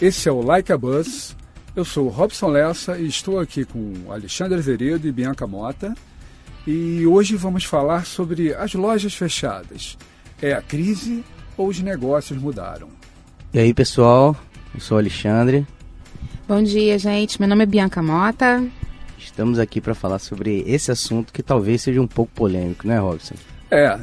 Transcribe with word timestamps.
Esse 0.00 0.30
é 0.30 0.32
o 0.32 0.40
Like 0.40 0.72
a 0.72 0.78
Buzz. 0.78 1.36
Eu 1.76 1.84
sou 1.84 2.06
o 2.06 2.08
Robson 2.08 2.46
Lessa 2.48 2.96
e 2.96 3.06
estou 3.06 3.38
aqui 3.38 3.66
com 3.66 4.10
Alexandre 4.10 4.58
Veredo 4.58 5.06
e 5.06 5.12
Bianca 5.12 5.46
Mota. 5.46 5.94
E 6.66 7.06
hoje 7.06 7.36
vamos 7.36 7.64
falar 7.64 8.06
sobre 8.06 8.54
as 8.54 8.72
lojas 8.72 9.14
fechadas. 9.14 9.98
É 10.40 10.54
a 10.54 10.62
crise 10.62 11.22
ou 11.54 11.68
os 11.68 11.80
negócios 11.80 12.40
mudaram? 12.40 12.88
E 13.52 13.58
aí, 13.58 13.74
pessoal? 13.74 14.34
Eu 14.74 14.80
sou 14.80 14.96
o 14.96 15.00
Alexandre. 15.00 15.66
Bom 16.48 16.62
dia, 16.62 16.98
gente. 16.98 17.38
Meu 17.38 17.50
nome 17.50 17.64
é 17.64 17.66
Bianca 17.66 18.02
Mota. 18.02 18.66
Estamos 19.18 19.58
aqui 19.58 19.82
para 19.82 19.94
falar 19.94 20.18
sobre 20.18 20.64
esse 20.66 20.90
assunto 20.90 21.30
que 21.30 21.42
talvez 21.42 21.82
seja 21.82 22.00
um 22.00 22.08
pouco 22.08 22.32
polêmico, 22.34 22.88
né, 22.88 22.98
Robson? 22.98 23.34
É. 23.70 24.00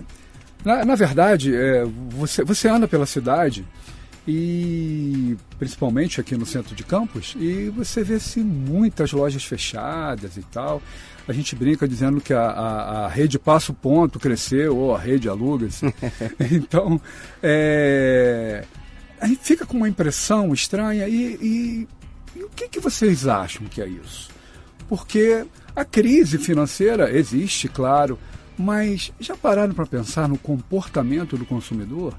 Na, 0.63 0.85
na 0.85 0.93
verdade, 0.93 1.55
é, 1.55 1.83
você, 2.09 2.43
você 2.43 2.69
anda 2.69 2.87
pela 2.87 3.07
cidade 3.07 3.65
e 4.27 5.37
principalmente 5.57 6.19
aqui 6.19 6.35
no 6.35 6.45
centro 6.45 6.75
de 6.75 6.83
Campos, 6.83 7.35
e 7.39 7.69
você 7.69 8.03
vê 8.03 8.15
assim, 8.15 8.43
muitas 8.43 9.13
lojas 9.13 9.45
fechadas 9.45 10.35
e 10.35 10.41
tal. 10.43 10.81
A 11.27 11.31
gente 11.31 11.55
brinca 11.55 11.87
dizendo 11.87 12.19
que 12.19 12.33
a, 12.33 12.41
a, 12.41 13.05
a 13.05 13.07
rede 13.07 13.39
Passo 13.39 13.73
Ponto 13.73 14.19
cresceu, 14.19 14.75
ou 14.75 14.95
a 14.95 14.99
rede 14.99 15.29
aluga-se. 15.29 15.85
então, 16.51 16.99
é, 17.41 18.65
a 19.19 19.27
gente 19.27 19.41
fica 19.43 19.65
com 19.65 19.77
uma 19.77 19.89
impressão 19.89 20.53
estranha. 20.53 21.07
E, 21.07 21.37
e, 21.41 21.87
e 22.35 22.43
o 22.43 22.49
que, 22.49 22.67
que 22.67 22.79
vocês 22.79 23.27
acham 23.27 23.65
que 23.67 23.81
é 23.81 23.87
isso? 23.87 24.29
Porque 24.89 25.45
a 25.75 25.85
crise 25.85 26.37
financeira 26.37 27.11
existe, 27.11 27.67
claro, 27.67 28.17
mas 28.57 29.11
já 29.19 29.35
pararam 29.35 29.73
para 29.73 29.85
pensar 29.85 30.27
no 30.27 30.37
comportamento 30.37 31.37
do 31.37 31.45
consumidor? 31.45 32.13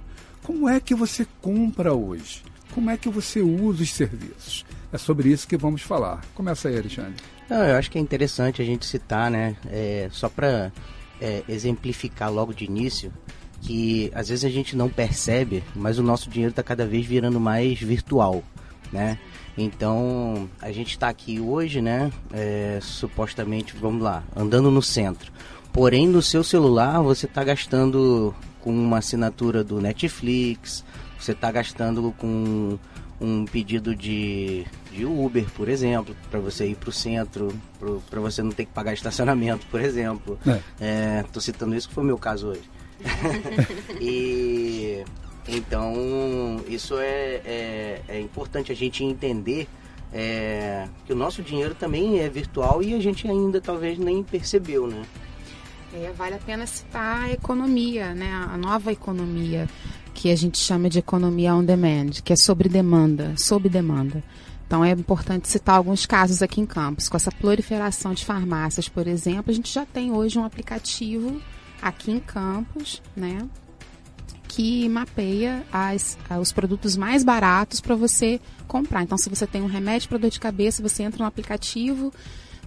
Como 0.49 0.67
é 0.67 0.81
que 0.81 0.95
você 0.95 1.27
compra 1.43 1.93
hoje? 1.93 2.43
Como 2.73 2.89
é 2.89 2.97
que 2.97 3.11
você 3.11 3.43
usa 3.43 3.83
os 3.83 3.93
serviços? 3.93 4.65
É 4.91 4.97
sobre 4.97 5.29
isso 5.29 5.47
que 5.47 5.59
vamos 5.59 5.83
falar. 5.83 6.25
Começa 6.35 6.71
aí, 6.71 6.79
Alexandre. 6.79 7.17
Não, 7.51 7.63
eu 7.63 7.77
acho 7.77 7.91
que 7.91 7.99
é 7.99 8.01
interessante 8.01 8.63
a 8.63 8.65
gente 8.65 8.87
citar, 8.87 9.31
né? 9.31 9.55
É, 9.67 10.09
só 10.11 10.27
para 10.27 10.73
é, 11.21 11.43
exemplificar 11.47 12.33
logo 12.33 12.55
de 12.55 12.65
início, 12.65 13.13
que 13.61 14.11
às 14.15 14.31
vezes 14.31 14.43
a 14.43 14.49
gente 14.49 14.75
não 14.75 14.89
percebe, 14.89 15.63
mas 15.77 15.99
o 15.99 16.03
nosso 16.03 16.31
dinheiro 16.31 16.49
está 16.49 16.63
cada 16.63 16.87
vez 16.87 17.05
virando 17.05 17.39
mais 17.39 17.79
virtual, 17.79 18.43
né? 18.91 19.19
Então 19.55 20.49
a 20.63 20.73
gente 20.73 20.93
está 20.93 21.11
aqui 21.11 21.39
hoje, 21.39 21.83
né? 21.83 22.11
É, 22.33 22.79
supostamente, 22.81 23.77
vamos 23.77 24.03
lá, 24.03 24.25
andando 24.35 24.71
no 24.71 24.81
centro. 24.81 25.31
Porém, 25.75 26.09
no 26.09 26.23
seu 26.23 26.43
celular 26.43 27.03
você 27.03 27.27
está 27.27 27.45
gastando 27.45 28.35
com 28.69 28.73
uma 28.75 28.99
assinatura 28.99 29.65
do 29.65 29.81
Netflix, 29.81 30.85
você 31.19 31.33
está 31.33 31.51
gastando 31.51 32.15
com 32.19 32.79
um 33.19 33.47
pedido 33.47 33.97
de, 33.97 34.67
de 34.93 35.07
Uber, 35.07 35.47
por 35.57 35.71
exemplo, 35.71 36.15
para 36.31 36.39
você 36.39 36.67
ir 36.67 36.75
para 36.75 36.91
o 36.91 36.93
centro, 36.93 37.49
para 38.11 38.21
você 38.21 38.43
não 38.43 38.51
ter 38.51 38.67
que 38.67 38.73
pagar 38.73 38.93
estacionamento, 38.93 39.65
por 39.71 39.81
exemplo. 39.81 40.39
Estou 41.25 41.41
é. 41.41 41.43
citando 41.43 41.75
isso 41.75 41.89
que 41.89 41.95
foi 41.95 42.05
o 42.05 42.07
meu 42.07 42.19
caso 42.19 42.49
hoje. 42.49 42.71
e 44.03 45.03
então 45.49 46.61
isso 46.69 46.99
é, 46.99 47.41
é, 47.47 48.03
é, 48.07 48.21
importante 48.21 48.71
a 48.71 48.77
gente 48.77 49.03
entender 49.03 49.67
é, 50.13 50.87
que 51.07 51.13
o 51.15 51.17
nosso 51.17 51.43
dinheiro 51.43 51.75
também 51.75 52.21
é 52.21 52.29
virtual 52.29 52.83
e 52.83 52.93
a 52.93 53.01
gente 53.01 53.27
ainda 53.27 53.63
talvez 53.63 53.99
nem 53.99 54.23
percebeu, 54.23 54.87
né? 54.87 55.07
É, 55.95 56.13
vale 56.13 56.35
a 56.35 56.39
pena 56.39 56.67
citar 56.67 57.25
a 57.25 57.33
economia, 57.33 58.15
né? 58.15 58.31
a 58.31 58.57
nova 58.59 58.93
economia, 58.93 59.69
que 60.15 60.31
a 60.31 60.37
gente 60.37 60.59
chama 60.59 60.89
de 60.91 60.99
economia 60.99 61.55
on 61.55 61.65
demand, 61.65 62.11
que 62.23 62.33
é 62.33 62.37
sobre 62.37 62.69
demanda, 62.69 63.35
sob 63.37 63.69
demanda. 63.69 64.23
Então 64.69 64.85
é 64.85 64.91
importante 64.91 65.49
citar 65.49 65.77
alguns 65.77 66.05
casos 66.05 66.43
aqui 66.43 66.61
em 66.61 66.67
Campos. 66.67 67.09
Com 67.09 67.17
essa 67.17 67.33
proliferação 67.33 68.13
de 68.13 68.23
farmácias, 68.23 68.87
por 68.87 69.07
exemplo, 69.07 69.51
a 69.51 69.55
gente 69.55 69.73
já 69.73 69.87
tem 69.87 70.13
hoje 70.13 70.39
um 70.39 70.45
aplicativo 70.45 71.41
aqui 71.81 72.11
em 72.11 72.21
Campos, 72.21 73.01
né? 73.17 73.49
Que 74.47 74.87
mapeia 74.87 75.65
as, 75.73 76.19
os 76.39 76.53
produtos 76.53 76.99
mais 76.99 77.25
baratos 77.25 77.81
para 77.81 77.95
você 77.95 78.39
comprar. 78.67 79.03
Então, 79.03 79.17
se 79.17 79.31
você 79.31 79.47
tem 79.47 79.63
um 79.63 79.67
remédio 79.67 80.09
para 80.11 80.19
dor 80.19 80.31
de 80.31 80.41
cabeça, 80.41 80.83
você 80.83 81.03
entra 81.03 81.21
no 81.23 81.27
aplicativo, 81.27 82.13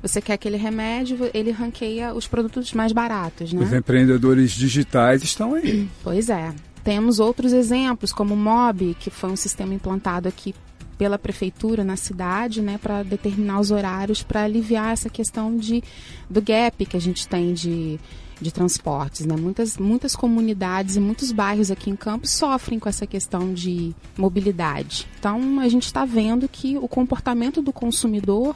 você 0.01 0.21
quer 0.21 0.33
aquele 0.33 0.57
remédio, 0.57 1.29
ele 1.33 1.51
ranqueia 1.51 2.13
os 2.13 2.27
produtos 2.27 2.73
mais 2.73 2.91
baratos, 2.91 3.53
né? 3.53 3.63
Os 3.63 3.73
empreendedores 3.73 4.51
digitais 4.51 5.23
estão 5.23 5.53
aí. 5.53 5.87
Pois 6.03 6.29
é. 6.29 6.53
Temos 6.83 7.19
outros 7.19 7.53
exemplos, 7.53 8.11
como 8.11 8.33
o 8.33 8.37
MOB, 8.37 8.95
que 8.99 9.11
foi 9.11 9.29
um 9.29 9.35
sistema 9.35 9.73
implantado 9.73 10.27
aqui 10.27 10.55
pela 10.97 11.17
prefeitura 11.17 11.83
na 11.83 11.95
cidade, 11.95 12.61
né, 12.61 12.77
para 12.77 13.01
determinar 13.01 13.59
os 13.59 13.71
horários 13.71 14.21
para 14.21 14.43
aliviar 14.43 14.93
essa 14.93 15.09
questão 15.09 15.57
de 15.57 15.83
do 16.29 16.39
gap 16.41 16.85
que 16.85 16.95
a 16.95 17.01
gente 17.01 17.27
tem 17.27 17.53
de, 17.53 17.99
de 18.39 18.51
transportes, 18.51 19.25
né? 19.25 19.35
Muitas 19.35 19.77
muitas 19.79 20.15
comunidades 20.15 20.95
e 20.95 20.99
muitos 20.99 21.31
bairros 21.31 21.71
aqui 21.71 21.89
em 21.89 21.95
Campos 21.95 22.29
sofrem 22.29 22.77
com 22.77 22.87
essa 22.87 23.07
questão 23.07 23.51
de 23.51 23.95
mobilidade. 24.15 25.07
Então 25.17 25.59
a 25.59 25.67
gente 25.67 25.87
está 25.87 26.05
vendo 26.05 26.47
que 26.47 26.77
o 26.77 26.87
comportamento 26.87 27.63
do 27.63 27.73
consumidor 27.73 28.55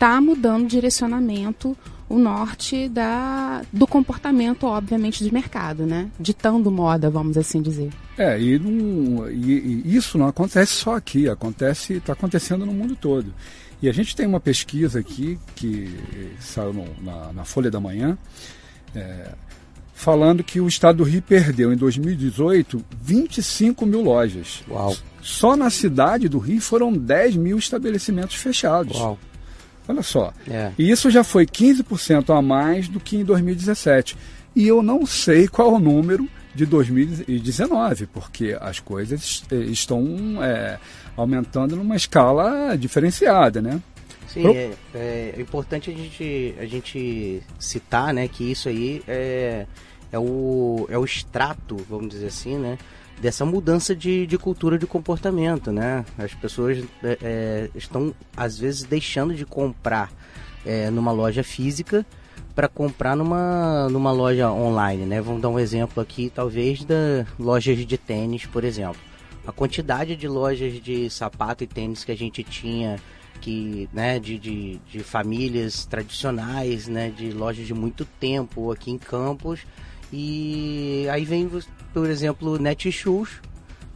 está 0.00 0.18
mudando 0.18 0.64
o 0.64 0.66
direcionamento, 0.66 1.76
o 2.08 2.18
norte 2.18 2.88
da, 2.88 3.62
do 3.70 3.86
comportamento, 3.86 4.64
obviamente, 4.64 5.22
de 5.22 5.32
mercado, 5.32 5.84
né? 5.84 6.10
Ditando 6.18 6.70
moda, 6.70 7.10
vamos 7.10 7.36
assim 7.36 7.60
dizer. 7.60 7.90
É, 8.16 8.40
e, 8.40 8.58
não, 8.58 9.30
e, 9.30 9.82
e 9.84 9.94
isso 9.94 10.16
não 10.16 10.26
acontece 10.26 10.72
só 10.72 10.96
aqui, 10.96 11.28
acontece, 11.28 11.94
está 11.94 12.14
acontecendo 12.14 12.64
no 12.64 12.72
mundo 12.72 12.96
todo. 12.96 13.32
E 13.82 13.90
a 13.90 13.92
gente 13.92 14.16
tem 14.16 14.26
uma 14.26 14.40
pesquisa 14.40 15.00
aqui 15.00 15.38
que 15.54 15.94
saiu 16.40 16.72
no, 16.72 16.86
na, 17.02 17.32
na, 17.34 17.44
Folha 17.44 17.70
da 17.70 17.78
Manhã, 17.78 18.16
é, 18.94 19.34
falando 19.92 20.42
que 20.42 20.60
o 20.60 20.66
estado 20.66 20.96
do 20.96 21.04
Rio 21.04 21.20
perdeu 21.20 21.72
em 21.72 21.76
2018 21.76 22.82
25 23.02 23.84
mil 23.84 24.02
lojas. 24.02 24.64
Uau. 24.68 24.96
Só 25.20 25.56
na 25.56 25.68
cidade 25.68 26.26
do 26.26 26.38
Rio 26.38 26.60
foram 26.60 26.90
10 26.90 27.36
mil 27.36 27.58
estabelecimentos 27.58 28.36
fechados. 28.36 28.98
Uau. 28.98 29.18
Olha 29.90 30.02
só. 30.02 30.32
É. 30.48 30.70
E 30.78 30.88
isso 30.88 31.10
já 31.10 31.24
foi 31.24 31.44
15% 31.44 32.36
a 32.36 32.40
mais 32.40 32.86
do 32.86 33.00
que 33.00 33.16
em 33.16 33.24
2017. 33.24 34.16
E 34.54 34.68
eu 34.68 34.82
não 34.82 35.04
sei 35.04 35.48
qual 35.48 35.72
é 35.72 35.72
o 35.72 35.78
número 35.80 36.28
de 36.54 36.64
2019, 36.64 38.06
porque 38.06 38.56
as 38.60 38.78
coisas 38.78 39.42
eh, 39.50 39.56
estão 39.56 40.42
é, 40.42 40.78
aumentando 41.16 41.74
numa 41.74 41.96
escala 41.96 42.76
diferenciada, 42.76 43.60
né? 43.60 43.80
Sim, 44.28 44.42
Pro... 44.42 44.52
é, 44.54 44.70
é, 44.94 45.34
importante 45.38 45.90
a 45.90 45.92
gente, 45.92 46.54
a 46.58 46.66
gente 46.66 47.42
citar 47.58 48.14
né, 48.14 48.28
que 48.28 48.48
isso 48.48 48.68
aí 48.68 49.02
é, 49.08 49.66
é, 50.12 50.18
o, 50.18 50.86
é 50.88 50.96
o 50.96 51.04
extrato, 51.04 51.76
vamos 51.88 52.10
dizer 52.10 52.28
assim, 52.28 52.58
né? 52.58 52.78
Dessa 53.20 53.44
mudança 53.44 53.94
de, 53.94 54.26
de 54.26 54.38
cultura 54.38 54.78
de 54.78 54.86
comportamento, 54.86 55.70
né? 55.70 56.04
As 56.18 56.32
pessoas 56.34 56.78
é, 57.02 57.18
é, 57.22 57.70
estão, 57.74 58.14
às 58.36 58.58
vezes, 58.58 58.84
deixando 58.84 59.34
de 59.34 59.44
comprar 59.44 60.10
é, 60.64 60.90
numa 60.90 61.12
loja 61.12 61.44
física 61.44 62.04
para 62.54 62.66
comprar 62.66 63.14
numa, 63.14 63.88
numa 63.90 64.10
loja 64.10 64.50
online, 64.50 65.04
né? 65.04 65.20
Vamos 65.20 65.42
dar 65.42 65.50
um 65.50 65.58
exemplo 65.58 66.02
aqui, 66.02 66.32
talvez, 66.34 66.84
da 66.84 67.26
lojas 67.38 67.78
de 67.86 67.98
tênis, 67.98 68.46
por 68.46 68.64
exemplo. 68.64 69.00
A 69.46 69.52
quantidade 69.52 70.16
de 70.16 70.26
lojas 70.26 70.80
de 70.82 71.08
sapato 71.10 71.62
e 71.62 71.66
tênis 71.66 72.04
que 72.04 72.12
a 72.12 72.16
gente 72.16 72.42
tinha 72.42 72.98
que, 73.40 73.88
né, 73.92 74.18
de, 74.18 74.38
de, 74.38 74.78
de 74.90 75.00
famílias 75.00 75.86
tradicionais, 75.86 76.86
né, 76.86 77.10
de 77.10 77.32
lojas 77.32 77.66
de 77.66 77.72
muito 77.72 78.04
tempo 78.04 78.70
aqui 78.70 78.90
em 78.90 78.98
Campos, 78.98 79.60
e 80.12 81.06
aí 81.10 81.24
vem, 81.24 81.48
por 81.92 82.08
exemplo, 82.08 82.54
o 82.54 82.58
Netshoes, 82.58 83.28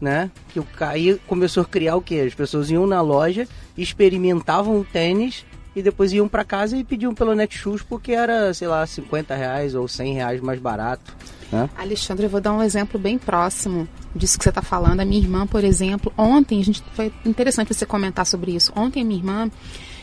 né? 0.00 0.30
Que 0.50 0.60
o 0.60 0.66
aí 0.80 1.20
começou 1.26 1.62
a 1.62 1.66
criar 1.66 1.96
o 1.96 2.02
que? 2.02 2.20
As 2.20 2.34
pessoas 2.34 2.70
iam 2.70 2.86
na 2.86 3.00
loja, 3.00 3.48
experimentavam 3.76 4.78
o 4.78 4.84
tênis 4.84 5.44
e 5.74 5.82
depois 5.82 6.12
iam 6.12 6.28
para 6.28 6.44
casa 6.44 6.76
e 6.76 6.84
pediam 6.84 7.14
pelo 7.14 7.34
Netshoes 7.34 7.82
porque 7.82 8.12
era, 8.12 8.52
sei 8.54 8.68
lá, 8.68 8.86
50 8.86 9.34
reais 9.34 9.74
ou 9.74 9.88
100 9.88 10.14
reais 10.14 10.40
mais 10.40 10.60
barato. 10.60 11.16
Né? 11.50 11.68
Alexandre, 11.76 12.26
eu 12.26 12.30
vou 12.30 12.40
dar 12.40 12.52
um 12.52 12.62
exemplo 12.62 12.98
bem 12.98 13.18
próximo 13.18 13.88
disso 14.14 14.38
que 14.38 14.44
você 14.44 14.50
está 14.50 14.62
falando. 14.62 15.00
A 15.00 15.04
minha 15.04 15.20
irmã, 15.20 15.46
por 15.46 15.64
exemplo, 15.64 16.12
ontem, 16.16 16.60
a 16.60 16.64
gente 16.64 16.82
foi 16.92 17.12
interessante 17.24 17.74
você 17.74 17.84
comentar 17.84 18.24
sobre 18.24 18.54
isso. 18.54 18.72
Ontem 18.76 19.02
a 19.02 19.04
minha 19.04 19.18
irmã, 19.18 19.50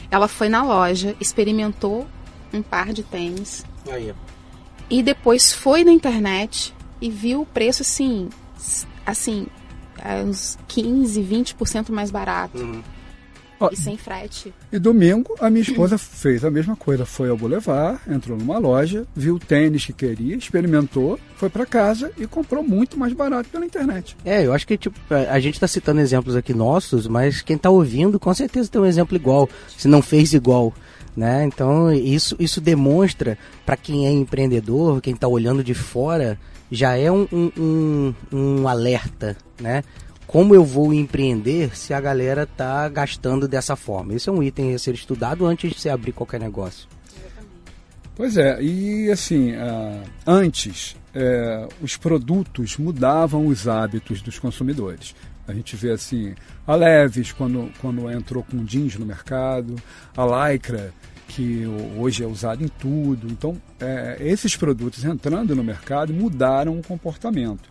ela 0.10 0.28
foi 0.28 0.50
na 0.50 0.64
loja, 0.64 1.16
experimentou 1.20 2.06
um 2.54 2.62
par 2.62 2.92
de 2.92 3.04
tênis. 3.04 3.66
Aí. 3.90 4.14
E 4.92 5.02
depois 5.02 5.54
foi 5.54 5.86
na 5.86 5.92
internet 5.94 6.74
e 7.00 7.10
viu 7.10 7.44
o 7.44 7.46
preço 7.46 7.82
assim, 7.82 8.28
assim, 9.06 9.48
é 10.04 10.22
uns 10.22 10.60
15, 10.68 11.22
20% 11.22 11.92
mais 11.92 12.12
barato. 12.12 12.58
Uhum. 12.58 12.84
e 13.72 13.76
sem 13.78 13.96
frete. 13.96 14.54
E 14.70 14.78
domingo 14.78 15.34
a 15.40 15.50
minha 15.50 15.62
esposa 15.62 15.96
fez 15.98 16.44
a 16.44 16.52
mesma 16.52 16.76
coisa. 16.76 17.06
Foi 17.06 17.30
ao 17.30 17.38
Boulevard, 17.38 18.02
entrou 18.06 18.38
numa 18.38 18.58
loja, 18.58 19.08
viu 19.16 19.36
o 19.36 19.40
tênis 19.40 19.86
que 19.86 19.94
queria, 19.94 20.36
experimentou, 20.36 21.18
foi 21.38 21.50
para 21.50 21.66
casa 21.66 22.12
e 22.18 22.28
comprou 22.28 22.62
muito 22.62 23.00
mais 23.00 23.14
barato 23.14 23.48
pela 23.50 23.66
internet. 23.66 24.18
É, 24.26 24.46
eu 24.46 24.52
acho 24.52 24.68
que 24.68 24.78
tipo, 24.78 25.00
a 25.10 25.40
gente 25.40 25.54
está 25.54 25.68
citando 25.68 26.02
exemplos 26.02 26.36
aqui 26.36 26.54
nossos, 26.54 27.08
mas 27.08 27.42
quem 27.42 27.56
está 27.56 27.70
ouvindo 27.70 28.20
com 28.20 28.34
certeza 28.34 28.70
tem 28.70 28.82
um 28.82 28.86
exemplo 28.86 29.16
igual, 29.16 29.48
se 29.78 29.88
não 29.88 30.02
fez 30.02 30.34
igual. 30.34 30.74
Né? 31.16 31.46
Então 31.46 31.92
isso, 31.92 32.36
isso 32.40 32.62
demonstra 32.62 33.38
para 33.66 33.76
quem 33.76 34.08
é 34.08 34.12
empreendedor, 34.12 35.02
quem 35.02 35.14
está 35.14 35.28
olhando 35.28 35.64
de 35.64 35.74
fora, 35.74 36.40
já 36.72 36.96
é 36.96 37.12
um, 37.12 37.28
um, 37.34 38.14
um, 38.32 38.68
alerta, 38.68 39.36
né? 39.60 39.84
como 40.26 40.56
eu 40.56 40.64
vou 40.64 40.94
empreender 40.94 41.76
se 41.76 41.94
a 41.94 42.00
galera 42.00 42.48
tá 42.48 42.88
gastando 42.88 43.46
dessa 43.46 43.76
forma? 43.76 44.14
Isso 44.14 44.30
é 44.30 44.34
um 44.34 44.42
item 44.42 44.74
a 44.74 44.80
ser 44.80 44.94
estudado 44.94 45.46
antes 45.46 45.74
de 45.74 45.78
você 45.78 45.90
abrir 45.90 46.14
qualquer 46.14 46.40
negócio. 46.40 46.88
Pois 48.16 48.38
é, 48.38 48.62
e 48.62 49.12
assim, 49.12 49.52
uh, 49.52 50.04
antes 50.26 50.96
uh, 51.16 51.68
os 51.82 51.98
produtos 51.98 52.78
mudavam 52.78 53.48
os 53.48 53.68
hábitos 53.68 54.22
dos 54.22 54.40
consumidores. 54.40 55.16
A 55.48 55.54
gente 55.54 55.76
vê 55.76 55.92
assim, 55.92 56.34
a 56.66 56.76
Leves 56.76 57.32
quando, 57.32 57.72
quando 57.80 58.10
entrou 58.12 58.44
com 58.44 58.64
jeans 58.64 58.96
no 58.96 59.06
mercado, 59.06 59.76
a 60.16 60.50
Lycra 60.52 60.94
que 61.28 61.64
hoje 61.98 62.24
é 62.24 62.28
usado 62.28 62.64
em 62.64 62.68
tudo. 62.68 63.28
Então, 63.28 63.60
é, 63.80 64.18
esses 64.20 64.56
produtos 64.56 65.06
entrando 65.06 65.56
no 65.56 65.64
mercado 65.64 66.14
mudaram 66.14 66.78
o 66.78 66.84
comportamento. 66.84 67.70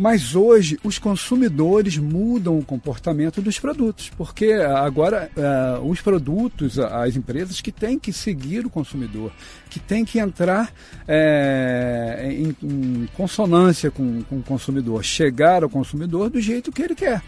Mas 0.00 0.34
hoje 0.34 0.80
os 0.82 0.98
consumidores 0.98 1.98
mudam 1.98 2.58
o 2.58 2.64
comportamento 2.64 3.42
dos 3.42 3.58
produtos, 3.58 4.10
porque 4.16 4.50
agora 4.52 5.30
uh, 5.36 5.86
os 5.86 6.00
produtos, 6.00 6.78
as 6.78 7.16
empresas 7.16 7.60
que 7.60 7.70
têm 7.70 7.98
que 7.98 8.10
seguir 8.10 8.64
o 8.64 8.70
consumidor, 8.70 9.30
que 9.68 9.78
têm 9.78 10.02
que 10.02 10.18
entrar 10.18 10.72
é, 11.06 12.30
em, 12.32 12.56
em, 12.62 13.08
consonância 13.14 13.90
com, 13.90 14.22
com 14.22 14.38
o 14.38 14.42
consumidor, 14.42 15.04
chegar 15.04 15.62
ao 15.62 15.68
consumidor 15.68 16.30
do 16.30 16.40
jeito 16.40 16.72
que 16.72 16.80
ele 16.80 16.94
quer. 16.94 17.22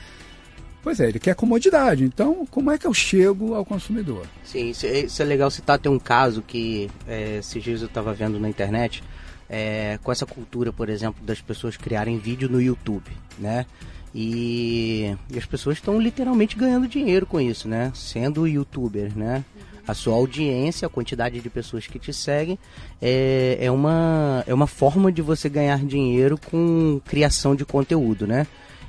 Pois 0.83 0.99
é, 0.99 1.11
ele 1.11 1.19
quer 1.19 1.35
comodidade. 1.35 2.05
Então, 2.05 2.47
como 2.51 2.71
é 2.71 2.79
que 2.79 2.87
eu 2.87 2.95
chego 2.95 3.55
ao 3.55 3.67
consumidor? 3.67 4.27
Sim, 4.43 4.71
isso 4.71 4.87
é, 4.87 5.05
é 5.23 5.25
legal 5.27 5.51
citar. 5.51 5.79
Tem 5.79 5.93
um 5.93 5.99
caso 5.99 6.41
que 6.41 6.91
é, 7.07 7.37
esses 7.37 7.63
dias 7.63 7.83
eu 7.83 7.87
estava 7.87 8.15
vendo 8.15 8.41
na 8.41 8.49
internet 8.49 9.05
é, 9.53 9.99
com 10.03 10.11
essa 10.11 10.25
cultura, 10.25 10.73
por 10.73 10.89
exemplo, 10.89 11.23
das 11.23 11.43
pessoas 11.43 11.77
criarem 11.77 12.17
vídeo 12.17 12.49
no 12.49 12.59
YouTube, 12.59 13.11
né? 13.39 13.67
E, 14.15 15.15
e 15.31 15.39
as 15.39 15.45
pessoas 15.45 15.77
estão 15.77 16.01
literalmente 16.01 16.57
ganhando 16.57 16.89
dinheiro 16.89 17.27
com 17.27 17.39
isso, 17.39 17.69
né? 17.69 17.93
Sendo 17.95 18.49
youtuber, 18.49 19.17
né? 19.17 19.45
A 19.87 19.93
sua 19.93 20.15
audiência, 20.15 20.87
a 20.87 20.91
quantidade 20.91 21.39
de 21.39 21.51
pessoas 21.51 21.87
que 21.87 21.99
te 21.99 22.15
seguem 22.15 22.59
é, 23.01 23.59
é, 23.61 23.71
uma, 23.71 24.43
é 24.47 24.55
uma 24.55 24.67
forma 24.67 25.13
de 25.13 25.21
você 25.21 25.51
ganhar 25.51 25.85
dinheiro 25.85 26.39
com 26.39 26.99
criação 27.05 27.55
de 27.55 27.67
conteúdo, 27.67 28.27
né? 28.27 28.47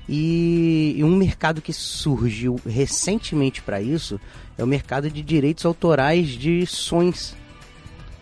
E, 0.08 0.94
e 0.98 1.04
um 1.04 1.16
mercado 1.16 1.62
que 1.62 1.74
surgiu 1.74 2.58
recentemente 2.66 3.62
para 3.62 3.82
isso 3.82 4.20
é 4.58 4.64
o 4.64 4.68
mercado 4.68 5.10
de 5.10 5.22
direitos 5.22 5.66
autorais 5.66 6.30
de 6.30 6.66
sons, 6.66 7.36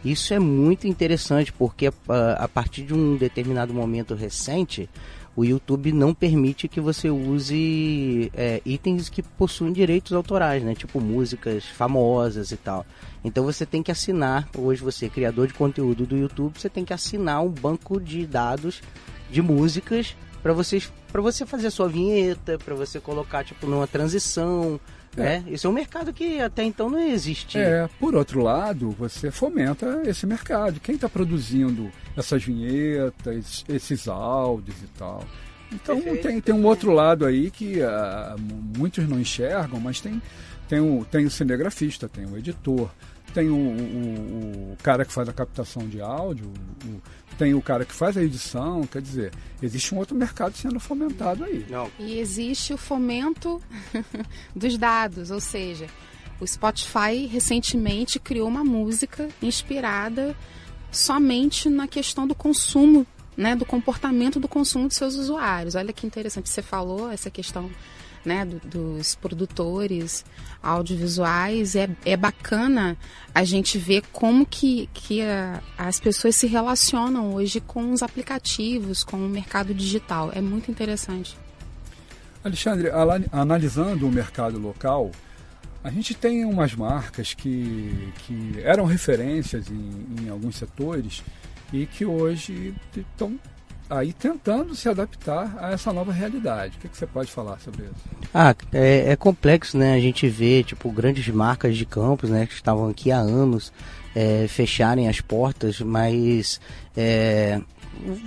isso 0.03 0.33
é 0.33 0.39
muito 0.39 0.87
interessante 0.87 1.53
porque 1.53 1.87
a, 1.87 2.43
a 2.43 2.47
partir 2.47 2.83
de 2.83 2.93
um 2.93 3.15
determinado 3.15 3.73
momento 3.73 4.15
recente, 4.15 4.89
o 5.35 5.45
YouTube 5.45 5.91
não 5.91 6.13
permite 6.13 6.67
que 6.67 6.81
você 6.81 7.09
use 7.09 8.31
é, 8.33 8.61
itens 8.65 9.09
que 9.09 9.21
possuem 9.21 9.71
direitos 9.71 10.11
autorais, 10.11 10.61
né? 10.63 10.75
Tipo 10.75 10.99
músicas 10.99 11.65
famosas 11.65 12.51
e 12.51 12.57
tal. 12.57 12.85
Então 13.23 13.43
você 13.45 13.65
tem 13.65 13.81
que 13.81 13.91
assinar, 13.91 14.49
hoje 14.57 14.81
você 14.81 15.05
é 15.05 15.09
criador 15.09 15.47
de 15.47 15.53
conteúdo 15.53 16.05
do 16.05 16.17
YouTube, 16.17 16.59
você 16.59 16.69
tem 16.69 16.83
que 16.83 16.93
assinar 16.93 17.41
um 17.41 17.49
banco 17.49 17.99
de 17.99 18.25
dados 18.25 18.81
de 19.29 19.41
músicas 19.41 20.15
para 20.43 20.53
para 21.11 21.21
você 21.21 21.45
fazer 21.45 21.67
a 21.67 21.71
sua 21.71 21.87
vinheta, 21.87 22.57
para 22.57 22.73
você 22.73 22.99
colocar 22.99 23.43
tipo 23.43 23.67
numa 23.67 23.85
transição, 23.85 24.79
é. 25.17 25.35
é. 25.35 25.43
Isso 25.47 25.67
é 25.67 25.69
um 25.69 25.73
mercado 25.73 26.13
que 26.13 26.39
até 26.39 26.63
então 26.63 26.89
não 26.89 26.99
existia. 26.99 27.61
É, 27.61 27.89
por 27.99 28.15
outro 28.15 28.41
lado, 28.41 28.91
você 28.91 29.31
fomenta 29.31 30.01
esse 30.05 30.25
mercado. 30.25 30.79
Quem 30.79 30.95
está 30.95 31.09
produzindo 31.09 31.91
essas 32.15 32.43
vinhetas, 32.43 33.65
esses 33.67 34.07
áudios 34.07 34.77
e 34.81 34.87
tal. 34.97 35.25
Então 35.71 36.01
tem, 36.21 36.41
tem 36.41 36.53
um 36.53 36.65
outro 36.65 36.91
lado 36.91 37.25
aí 37.25 37.49
que 37.49 37.79
uh, 37.79 38.37
muitos 38.77 39.07
não 39.07 39.19
enxergam, 39.19 39.79
mas 39.79 40.01
tem, 40.01 40.21
tem, 40.67 40.79
o, 40.79 41.05
tem 41.05 41.25
o 41.25 41.31
cinegrafista, 41.31 42.09
tem 42.09 42.25
o 42.25 42.37
editor, 42.37 42.89
tem 43.33 43.49
o, 43.49 43.55
o, 43.55 44.73
o 44.73 44.77
cara 44.83 45.05
que 45.05 45.11
faz 45.11 45.27
a 45.27 45.33
captação 45.33 45.87
de 45.87 46.01
áudio, 46.01 46.51
o, 46.85 47.01
tem 47.37 47.53
o 47.55 47.61
cara 47.61 47.85
que 47.85 47.93
faz 47.93 48.17
a 48.17 48.23
edição, 48.23 48.83
quer 48.83 49.01
dizer, 49.01 49.31
existe 49.63 49.95
um 49.95 49.97
outro 49.97 50.15
mercado 50.15 50.55
sendo 50.55 50.79
fomentado 50.79 51.43
aí. 51.43 51.65
Não. 51.69 51.89
E 51.97 52.19
existe 52.19 52.73
o 52.73 52.77
fomento 52.77 53.59
dos 54.55 54.77
dados, 54.77 55.31
ou 55.31 55.39
seja, 55.39 55.87
o 56.39 56.45
Spotify 56.45 57.25
recentemente 57.25 58.19
criou 58.19 58.47
uma 58.47 58.63
música 58.63 59.27
inspirada 59.41 60.35
somente 60.91 61.69
na 61.69 61.87
questão 61.87 62.27
do 62.27 62.35
consumo, 62.35 63.07
né, 63.35 63.55
do 63.55 63.65
comportamento 63.65 64.39
do 64.39 64.47
consumo 64.47 64.87
de 64.87 64.93
seus 64.93 65.15
usuários. 65.15 65.75
Olha 65.75 65.93
que 65.93 66.05
interessante, 66.05 66.49
você 66.49 66.61
falou 66.61 67.09
essa 67.09 67.29
questão 67.29 67.69
né, 68.25 68.45
do, 68.45 68.59
dos 68.59 69.15
produtores 69.15 70.23
audiovisuais, 70.61 71.75
é, 71.75 71.89
é 72.05 72.15
bacana 72.15 72.97
a 73.33 73.43
gente 73.43 73.77
ver 73.77 74.03
como 74.11 74.45
que, 74.45 74.89
que 74.93 75.21
a, 75.21 75.61
as 75.77 75.99
pessoas 75.99 76.35
se 76.35 76.47
relacionam 76.47 77.33
hoje 77.33 77.59
com 77.59 77.91
os 77.91 78.03
aplicativos, 78.03 79.03
com 79.03 79.17
o 79.17 79.29
mercado 79.29 79.73
digital. 79.73 80.31
É 80.33 80.41
muito 80.41 80.69
interessante. 80.69 81.37
Alexandre, 82.43 82.89
analisando 83.31 84.07
o 84.07 84.11
mercado 84.11 84.57
local, 84.57 85.11
a 85.83 85.89
gente 85.89 86.13
tem 86.13 86.45
umas 86.45 86.75
marcas 86.75 87.33
que, 87.33 88.11
que 88.25 88.53
eram 88.63 88.85
referências 88.85 89.69
em, 89.69 90.23
em 90.23 90.29
alguns 90.29 90.55
setores 90.55 91.23
e 91.73 91.85
que 91.85 92.05
hoje 92.05 92.73
estão 92.95 93.39
aí 93.91 94.13
tentando 94.13 94.73
se 94.73 94.87
adaptar 94.87 95.53
a 95.59 95.71
essa 95.71 95.91
nova 95.91 96.13
realidade. 96.13 96.77
O 96.77 96.79
que, 96.79 96.87
que 96.87 96.97
você 96.97 97.05
pode 97.05 97.29
falar 97.29 97.59
sobre 97.59 97.83
isso? 97.83 97.93
Ah, 98.33 98.55
é, 98.71 99.11
é, 99.11 99.15
complexo, 99.17 99.77
né? 99.77 99.93
A 99.93 99.99
gente 99.99 100.27
vê, 100.29 100.63
tipo, 100.63 100.89
grandes 100.91 101.27
marcas 101.27 101.75
de 101.75 101.85
campos, 101.85 102.29
né? 102.29 102.45
Que 102.45 102.53
estavam 102.53 102.87
aqui 102.87 103.11
há 103.11 103.17
anos, 103.17 103.73
é, 104.15 104.47
fecharem 104.47 105.09
as 105.09 105.19
portas, 105.19 105.81
mas... 105.81 106.61
É, 106.95 107.59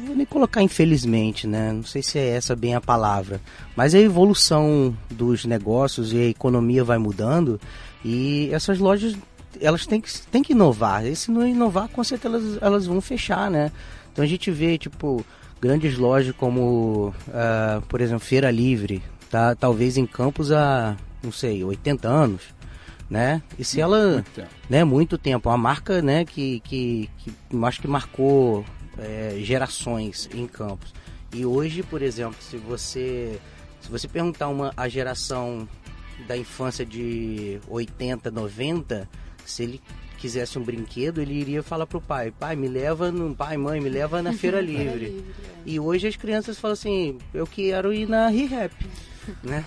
vou 0.07 0.15
nem 0.15 0.27
colocar 0.27 0.63
infelizmente, 0.63 1.47
né? 1.47 1.73
Não 1.73 1.83
sei 1.83 2.03
se 2.03 2.19
é 2.19 2.37
essa 2.37 2.55
bem 2.55 2.75
a 2.75 2.81
palavra. 2.81 3.41
Mas 3.75 3.95
a 3.95 3.99
evolução 3.99 4.95
dos 5.11 5.47
negócios 5.47 6.13
e 6.13 6.19
a 6.19 6.29
economia 6.29 6.85
vai 6.85 6.99
mudando 6.99 7.59
e 8.05 8.51
essas 8.53 8.79
lojas 8.79 9.17
elas 9.61 9.87
têm 9.87 10.01
que, 10.01 10.13
têm 10.31 10.43
que 10.43 10.53
inovar. 10.53 11.07
E 11.07 11.17
se 11.17 11.31
não 11.31 11.47
inovar, 11.47 11.89
com 11.89 12.05
certeza 12.05 12.37
elas, 12.37 12.63
elas 12.63 12.87
vão 12.87 13.01
fechar, 13.01 13.51
né? 13.51 13.73
Então 14.13 14.25
a 14.25 14.29
gente 14.29 14.51
vê, 14.51 14.79
tipo, 14.79 15.25
grandes 15.65 15.97
lojas 15.97 16.35
como, 16.37 17.09
uh, 17.29 17.81
por 17.89 18.03
exemplo, 18.03 18.23
Feira 18.23 18.51
Livre, 18.51 19.03
tá? 19.31 19.55
Talvez 19.55 19.97
em 19.97 20.05
Campos 20.05 20.53
há, 20.53 20.95
não 21.23 21.33
sei, 21.33 21.65
80 21.65 22.07
anos, 22.07 22.43
né? 23.09 23.41
E 23.59 23.65
se 23.65 23.81
ela, 23.81 24.13
muito 24.13 24.31
tempo. 24.31 24.51
né, 24.69 24.85
muito 24.85 25.17
tempo, 25.17 25.49
uma 25.49 25.57
marca, 25.57 26.03
né, 26.03 26.27
que, 26.27 26.61
que, 26.61 27.09
que 27.17 27.33
acho 27.65 27.81
que 27.81 27.89
marcou 27.89 28.63
é, 28.99 29.39
gerações 29.39 30.29
em 30.35 30.47
Campos. 30.47 30.93
E 31.33 31.47
hoje, 31.47 31.83
por 31.83 32.03
exemplo, 32.03 32.37
se 32.43 32.59
você 32.59 33.41
se 33.81 33.91
você 33.91 34.07
perguntar 34.07 34.49
uma 34.49 34.71
a 34.77 34.87
geração 34.87 35.67
da 36.29 36.37
infância 36.37 36.85
de 36.85 37.59
80, 37.69 38.31
90, 38.31 39.09
se 39.47 39.63
ele 39.63 39.83
quisesse 40.25 40.59
um 40.59 40.63
brinquedo, 40.63 41.21
ele 41.21 41.35
iria 41.35 41.63
falar 41.63 41.87
pro 41.87 42.01
pai, 42.01 42.31
pai, 42.31 42.57
me 42.57 42.67
leva 42.67 43.13
no. 43.13 43.35
Pai, 43.35 43.59
mãe, 43.59 43.79
me 43.79 43.91
leva 43.91 44.23
na 44.23 44.33
feira 44.33 44.59
livre. 44.63 45.11
livre 45.11 45.25
é. 45.29 45.61
E 45.67 45.79
hoje 45.79 46.09
as 46.09 46.17
crianças 46.17 46.59
falam 46.59 46.73
assim, 46.73 47.19
eu 47.35 47.47
quero 47.47 47.93
ir 47.93 48.09
na 48.09 48.29
ReHap. 48.29 48.75
Né? 49.43 49.65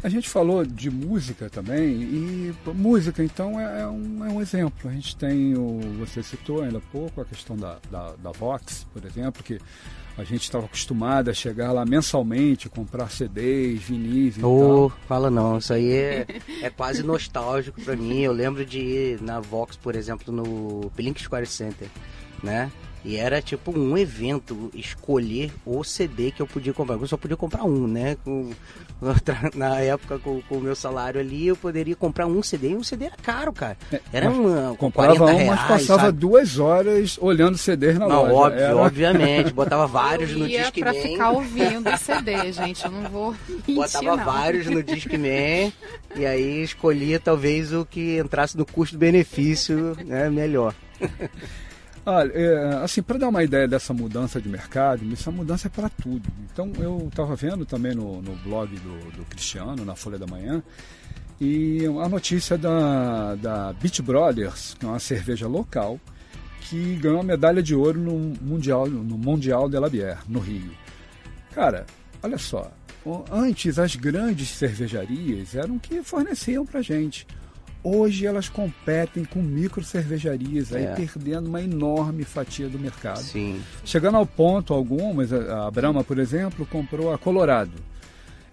A 0.00 0.08
gente 0.08 0.28
falou 0.28 0.64
de 0.64 0.88
música 0.88 1.50
também, 1.50 2.02
e 2.02 2.54
música 2.72 3.24
então 3.24 3.58
é, 3.58 3.80
é, 3.80 3.86
um, 3.88 4.24
é 4.24 4.28
um 4.28 4.40
exemplo. 4.40 4.88
A 4.88 4.92
gente 4.92 5.16
tem 5.16 5.56
o. 5.56 5.80
Você 5.98 6.22
citou 6.22 6.62
ainda 6.62 6.78
há 6.78 6.80
pouco 6.80 7.20
a 7.20 7.24
questão 7.24 7.56
da, 7.56 7.80
da, 7.90 8.14
da 8.14 8.30
Vox, 8.30 8.86
por 8.92 9.04
exemplo, 9.04 9.42
que 9.42 9.58
a 10.16 10.24
gente 10.24 10.42
estava 10.42 10.66
acostumado 10.66 11.30
a 11.30 11.34
chegar 11.34 11.72
lá 11.72 11.84
mensalmente, 11.84 12.68
comprar 12.68 13.10
CDs, 13.10 13.82
vinis 13.82 14.36
e 14.36 14.44
oh, 14.44 14.90
tal. 14.90 14.98
fala 15.08 15.30
não, 15.30 15.58
isso 15.58 15.72
aí 15.72 15.90
é, 15.90 16.26
é 16.60 16.70
quase 16.70 17.02
nostálgico 17.02 17.80
para 17.80 17.96
mim. 17.96 18.20
Eu 18.20 18.32
lembro 18.32 18.64
de 18.64 18.78
ir 18.78 19.22
na 19.22 19.40
Vox, 19.40 19.76
por 19.76 19.94
exemplo, 19.94 20.32
no 20.32 20.90
Blink 20.94 21.20
Square 21.20 21.46
Center, 21.46 21.88
né? 22.42 22.70
E 23.04 23.16
era 23.16 23.42
tipo 23.42 23.76
um 23.76 23.98
evento 23.98 24.70
escolher 24.74 25.52
o 25.66 25.82
CD 25.82 26.30
que 26.30 26.40
eu 26.40 26.46
podia 26.46 26.72
comprar. 26.72 26.96
Eu 26.96 27.06
só 27.08 27.16
podia 27.16 27.36
comprar 27.36 27.64
um, 27.64 27.88
né? 27.88 28.16
Com, 28.24 28.52
na 29.56 29.80
época, 29.80 30.20
com, 30.20 30.40
com 30.42 30.58
o 30.58 30.60
meu 30.60 30.76
salário 30.76 31.20
ali, 31.20 31.48
eu 31.48 31.56
poderia 31.56 31.96
comprar 31.96 32.26
um 32.26 32.42
CD 32.42 32.70
e 32.70 32.76
um 32.76 32.84
CD 32.84 33.06
era 33.06 33.16
caro, 33.20 33.52
cara. 33.52 33.76
É, 33.92 34.00
era 34.12 34.30
uma. 34.30 34.76
Comprava 34.76 35.24
um, 35.24 35.46
mas 35.46 35.60
passava 35.62 36.02
sabe? 36.02 36.18
duas 36.18 36.60
horas 36.60 37.18
olhando 37.20 37.58
CDs 37.58 37.98
na 37.98 38.06
não, 38.06 38.22
loja. 38.22 38.34
Óbvio, 38.34 38.60
era... 38.60 38.76
obviamente. 38.76 39.52
Botava 39.54 39.86
vários 39.88 40.30
no 40.36 40.46
Disque 40.46 40.80
pra 40.80 40.94
ficar 40.94 41.30
ouvindo 41.30 41.90
o 41.90 41.96
CD, 41.96 42.52
gente. 42.52 42.84
Eu 42.84 42.92
não 42.92 43.02
vou. 43.10 43.34
Mentir, 43.48 43.74
Botava 43.74 44.16
não. 44.16 44.24
vários 44.24 44.66
no 44.66 44.82
Discman 44.82 45.72
e 46.14 46.26
aí 46.26 46.62
escolhia 46.62 47.18
talvez 47.18 47.72
o 47.72 47.84
que 47.84 48.18
entrasse 48.18 48.56
no 48.56 48.64
custo-benefício 48.64 49.96
né, 50.04 50.30
melhor. 50.30 50.74
Olha, 52.04 52.32
é, 52.32 52.74
assim, 52.82 53.00
para 53.00 53.16
dar 53.16 53.28
uma 53.28 53.44
ideia 53.44 53.68
dessa 53.68 53.94
mudança 53.94 54.40
de 54.40 54.48
mercado, 54.48 55.04
essa 55.12 55.30
mudança 55.30 55.68
é 55.68 55.70
para 55.70 55.88
tudo. 55.88 56.28
Então, 56.52 56.72
eu 56.80 57.06
estava 57.08 57.36
vendo 57.36 57.64
também 57.64 57.94
no, 57.94 58.20
no 58.20 58.34
blog 58.36 58.74
do, 58.76 59.10
do, 59.12 59.24
Cristiano, 59.26 59.84
na 59.84 59.94
Folha 59.94 60.18
da 60.18 60.26
Manhã, 60.26 60.62
e 61.40 61.84
a 61.86 62.08
notícia 62.08 62.58
da, 62.58 63.36
da 63.36 63.72
Beach 63.74 64.02
Brothers, 64.02 64.74
que 64.78 64.84
é 64.84 64.88
uma 64.88 64.98
cerveja 64.98 65.46
local, 65.46 66.00
que 66.62 66.96
ganhou 66.96 67.20
a 67.20 67.24
medalha 67.24 67.62
de 67.62 67.74
ouro 67.74 68.00
no 68.00 68.34
Mundial, 68.40 68.88
no 68.88 69.16
Mundial 69.16 69.68
de 69.68 69.78
la 69.78 69.88
Bière, 69.88 70.18
no 70.28 70.40
Rio. 70.40 70.72
Cara, 71.54 71.86
olha 72.20 72.38
só, 72.38 72.72
antes 73.30 73.78
as 73.78 73.94
grandes 73.94 74.48
cervejarias 74.48 75.54
eram 75.54 75.78
que 75.78 76.02
forneciam 76.02 76.64
para 76.66 76.82
gente. 76.82 77.26
Hoje 77.84 78.26
elas 78.26 78.48
competem 78.48 79.24
com 79.24 79.42
micro 79.42 79.82
cervejarias, 79.82 80.72
aí 80.72 80.84
é. 80.84 80.94
perdendo 80.94 81.48
uma 81.48 81.60
enorme 81.60 82.22
fatia 82.22 82.68
do 82.68 82.78
mercado. 82.78 83.22
Sim. 83.22 83.60
Chegando 83.84 84.16
ao 84.16 84.26
ponto, 84.26 84.72
algumas, 84.72 85.32
a 85.32 85.68
Brahma, 85.70 86.04
por 86.04 86.18
exemplo, 86.18 86.64
comprou 86.64 87.12
a 87.12 87.18
Colorado. 87.18 87.72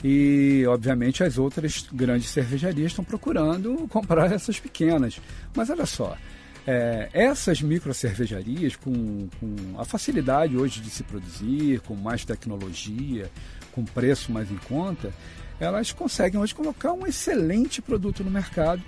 E, 0.04 0.64
obviamente, 0.68 1.24
as 1.24 1.38
outras 1.38 1.86
grandes 1.94 2.30
cervejarias 2.30 2.92
estão 2.92 3.04
procurando 3.04 3.86
comprar 3.90 4.32
essas 4.32 4.60
pequenas. 4.60 5.20
Mas 5.54 5.70
olha 5.70 5.86
só, 5.86 6.18
é, 6.66 7.10
essas 7.14 7.62
micro 7.62 7.94
cervejarias, 7.94 8.76
com, 8.76 9.28
com 9.40 9.80
a 9.80 9.86
facilidade 9.86 10.58
hoje 10.58 10.80
de 10.82 10.90
se 10.90 11.04
produzir, 11.04 11.82
com 11.82 11.96
mais 11.96 12.26
tecnologia, 12.26 13.30
com 13.72 13.86
preço 13.86 14.32
mais 14.32 14.50
em 14.50 14.58
conta, 14.58 15.14
elas 15.60 15.92
conseguem 15.92 16.40
hoje 16.40 16.56
colocar 16.56 16.94
um 16.94 17.06
excelente 17.06 17.82
produto 17.82 18.24
no 18.24 18.32
mercado 18.32 18.82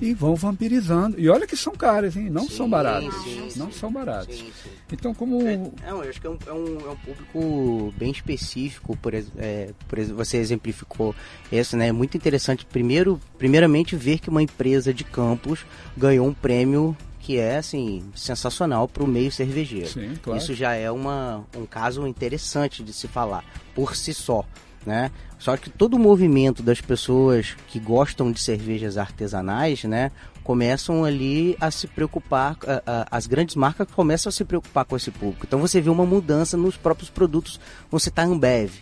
e 0.00 0.14
vão 0.14 0.34
vampirizando. 0.34 1.18
E 1.18 1.28
olha 1.28 1.46
que 1.46 1.56
são 1.56 1.74
caras, 1.74 2.16
hein? 2.16 2.30
Não 2.30 2.42
sim, 2.42 2.56
são 2.56 2.70
baratos. 2.70 3.14
Sim, 3.22 3.52
não 3.56 3.70
sim, 3.70 3.78
são 3.78 3.92
baratos. 3.92 4.44
Então, 4.92 5.12
como. 5.12 5.46
É, 5.46 5.56
não, 5.56 6.02
eu 6.02 6.10
acho 6.10 6.20
que 6.20 6.26
é 6.26 6.30
um, 6.30 6.38
é 6.46 6.52
um, 6.52 6.80
é 6.80 6.90
um 6.90 6.96
público 6.96 7.94
bem 7.96 8.10
específico, 8.10 8.96
por, 8.96 9.12
é, 9.14 9.70
por 9.86 10.00
você 10.04 10.38
exemplificou 10.38 11.14
isso, 11.50 11.76
né? 11.76 11.88
É 11.88 11.92
muito 11.92 12.16
interessante, 12.16 12.64
primeiro, 12.64 13.20
primeiramente, 13.36 13.96
ver 13.96 14.18
que 14.18 14.28
uma 14.30 14.42
empresa 14.42 14.92
de 14.94 15.04
campos 15.04 15.66
ganhou 15.96 16.26
um 16.26 16.34
prêmio 16.34 16.96
que 17.18 17.36
é 17.36 17.58
assim 17.58 18.04
sensacional 18.14 18.88
para 18.88 19.04
o 19.04 19.06
meio 19.06 19.30
cervejeiro. 19.30 19.88
Sim, 19.88 20.14
claro. 20.22 20.38
Isso 20.38 20.54
já 20.54 20.72
é 20.72 20.90
uma, 20.90 21.44
um 21.54 21.66
caso 21.66 22.06
interessante 22.06 22.82
de 22.82 22.92
se 22.92 23.06
falar 23.06 23.44
por 23.74 23.94
si 23.94 24.14
só 24.14 24.44
né? 24.84 25.10
Só 25.38 25.56
que 25.56 25.70
todo 25.70 25.94
o 25.94 25.98
movimento 25.98 26.62
das 26.62 26.80
pessoas 26.80 27.56
que 27.68 27.78
gostam 27.78 28.32
de 28.32 28.40
cervejas 28.40 28.96
artesanais, 28.96 29.84
né, 29.84 30.10
começam 30.42 31.04
ali 31.04 31.56
a 31.60 31.70
se 31.70 31.86
preocupar, 31.86 32.56
a, 32.66 32.82
a, 32.86 33.16
as 33.16 33.26
grandes 33.26 33.54
marcas 33.54 33.86
começam 33.90 34.30
a 34.30 34.32
se 34.32 34.44
preocupar 34.44 34.84
com 34.84 34.96
esse 34.96 35.10
público. 35.10 35.44
Então 35.46 35.60
você 35.60 35.80
vê 35.80 35.90
uma 35.90 36.06
mudança 36.06 36.56
nos 36.56 36.76
próprios 36.76 37.10
produtos. 37.10 37.60
Você 37.90 38.10
tá 38.10 38.22
Ambev, 38.22 38.72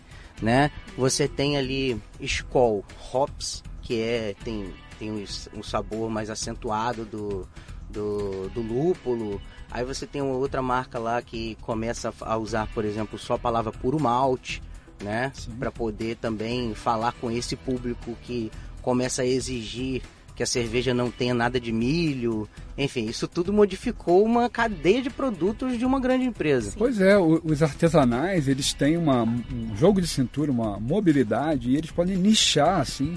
né? 0.41 0.71
Você 0.97 1.27
tem 1.27 1.57
ali 1.57 2.01
Skoll 2.21 2.85
Hops, 3.13 3.63
que 3.81 4.01
é 4.01 4.35
tem 4.43 4.73
tem 4.97 5.11
um, 5.11 5.23
um 5.55 5.61
sabor 5.61 6.09
mais 6.09 6.29
acentuado 6.29 7.05
do, 7.05 7.47
do, 7.89 8.49
do 8.49 8.61
lúpulo. 8.61 9.39
Aí 9.69 9.83
você 9.83 10.07
tem 10.07 10.21
uma 10.21 10.35
outra 10.35 10.61
marca 10.61 10.97
lá 10.97 11.21
que 11.21 11.55
começa 11.61 12.13
a 12.21 12.37
usar, 12.37 12.67
por 12.73 12.83
exemplo, 12.83 13.19
só 13.19 13.35
a 13.35 13.39
palavra 13.39 13.71
puro 13.71 13.99
malte 13.99 14.61
né? 15.03 15.31
Para 15.59 15.71
poder 15.71 16.17
também 16.17 16.73
falar 16.73 17.13
com 17.13 17.29
esse 17.31 17.55
público 17.55 18.17
que 18.23 18.51
começa 18.81 19.21
a 19.21 19.25
exigir 19.25 20.01
que 20.37 20.43
a 20.43 20.45
cerveja 20.45 20.93
não 20.93 21.09
tenha 21.09 21.33
nada 21.33 21.59
de 21.59 21.71
milho. 21.71 22.47
Enfim, 22.77 23.05
isso 23.07 23.27
tudo 23.27 23.51
modificou 23.51 24.23
uma 24.23 24.47
cadeia 24.47 25.01
de 25.01 25.09
produtos 25.09 25.79
de 25.79 25.83
uma 25.83 25.99
grande 25.99 26.25
empresa. 26.25 26.73
Pois 26.77 27.01
é, 27.01 27.17
os 27.17 27.63
artesanais, 27.63 28.47
eles 28.47 28.71
têm 28.71 28.97
uma, 28.97 29.23
um 29.23 29.75
jogo 29.75 29.99
de 29.99 30.07
cintura, 30.07 30.51
uma 30.51 30.79
mobilidade, 30.79 31.71
e 31.71 31.75
eles 31.75 31.89
podem 31.89 32.15
nichar, 32.15 32.81
assim, 32.81 33.15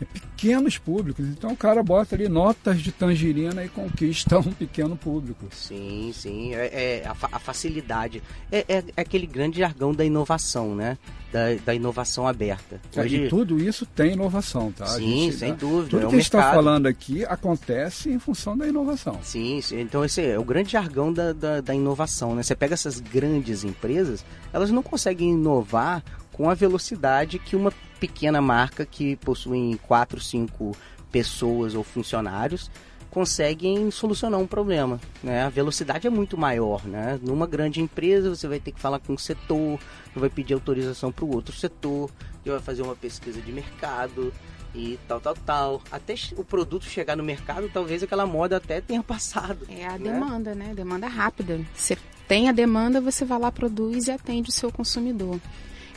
é 0.00 0.04
pequenos 0.04 0.78
públicos. 0.78 1.26
Então 1.26 1.52
o 1.52 1.56
cara 1.56 1.82
bota 1.82 2.14
ali 2.14 2.28
notas 2.28 2.80
de 2.80 2.92
tangerina 2.92 3.64
e 3.64 3.68
conquista 3.68 4.38
um 4.38 4.52
pequeno 4.52 4.96
público. 4.96 5.46
Sim, 5.50 6.12
sim. 6.14 6.54
É, 6.54 7.02
é 7.02 7.06
a, 7.06 7.16
a, 7.36 7.38
facilidade. 7.38 8.22
É, 8.50 8.64
é, 8.68 8.84
aquele 8.96 9.26
grande 9.26 9.58
jargão 9.58 9.92
da 9.92 10.04
inovação, 10.04 10.74
né? 10.74 10.96
Da, 11.32 11.54
da 11.64 11.74
inovação 11.74 12.26
aberta. 12.26 12.80
É, 12.94 13.00
Hoje... 13.00 13.24
E 13.24 13.28
tudo 13.28 13.58
isso 13.60 13.84
tem 13.84 14.12
inovação, 14.12 14.72
tá? 14.72 14.86
Sim, 14.86 15.24
gente, 15.24 15.36
sem 15.36 15.54
dúvida. 15.54 15.90
Tudo 15.90 16.06
é 16.06 16.08
que 16.08 16.14
a 16.14 16.18
gente 16.18 16.22
está 16.22 16.54
falando 16.54 16.86
aqui 16.86 17.24
acontece 17.24 18.10
em 18.10 18.18
função 18.18 18.56
da 18.56 18.66
inovação. 18.66 19.18
Sim, 19.22 19.60
sim. 19.60 19.80
então 19.80 20.04
esse 20.04 20.24
é 20.24 20.38
o 20.38 20.44
grande 20.44 20.72
jargão 20.72 21.12
da, 21.12 21.32
da, 21.32 21.60
da 21.60 21.74
inovação, 21.74 22.34
né? 22.34 22.42
Você 22.42 22.54
pega 22.54 22.74
essas 22.74 23.00
grandes 23.00 23.62
empresas, 23.62 24.24
elas 24.52 24.70
não 24.70 24.82
conseguem 24.82 25.32
inovar 25.32 26.02
com 26.32 26.48
a 26.48 26.54
velocidade 26.54 27.38
que 27.38 27.56
uma 27.56 27.72
pequena 27.98 28.40
marca 28.40 28.86
que 28.86 29.16
possui 29.16 29.78
4, 29.86 30.20
5 30.20 30.76
pessoas 31.10 31.74
ou 31.74 31.82
funcionários 31.82 32.70
conseguem 33.10 33.90
solucionar 33.90 34.38
um 34.38 34.46
problema. 34.46 35.00
Né? 35.22 35.42
A 35.42 35.48
velocidade 35.48 36.06
é 36.06 36.10
muito 36.10 36.36
maior. 36.36 36.84
Né? 36.84 37.18
Numa 37.22 37.46
grande 37.46 37.80
empresa, 37.80 38.28
você 38.28 38.46
vai 38.46 38.60
ter 38.60 38.72
que 38.72 38.80
falar 38.80 38.98
com 38.98 39.14
um 39.14 39.18
setor, 39.18 39.78
vai 40.14 40.28
pedir 40.28 40.54
autorização 40.54 41.10
para 41.10 41.24
o 41.24 41.34
outro 41.34 41.54
setor, 41.54 42.10
que 42.42 42.50
vai 42.50 42.60
fazer 42.60 42.82
uma 42.82 42.94
pesquisa 42.94 43.40
de 43.40 43.52
mercado 43.52 44.32
e 44.74 44.98
tal, 45.08 45.20
tal, 45.20 45.34
tal. 45.34 45.82
Até 45.90 46.14
o 46.36 46.44
produto 46.44 46.84
chegar 46.84 47.16
no 47.16 47.24
mercado, 47.24 47.70
talvez 47.72 48.02
aquela 48.02 48.26
moda 48.26 48.56
até 48.58 48.80
tenha 48.80 49.02
passado. 49.02 49.66
É 49.68 49.86
a 49.86 49.92
né? 49.92 50.12
demanda, 50.12 50.54
né? 50.54 50.72
Demanda 50.74 51.08
rápida. 51.08 51.60
Você 51.74 51.96
tem 52.26 52.48
a 52.48 52.52
demanda, 52.52 53.00
você 53.00 53.24
vai 53.24 53.38
lá, 53.38 53.50
produz 53.50 54.06
e 54.06 54.10
atende 54.10 54.50
o 54.50 54.52
seu 54.52 54.70
consumidor. 54.70 55.40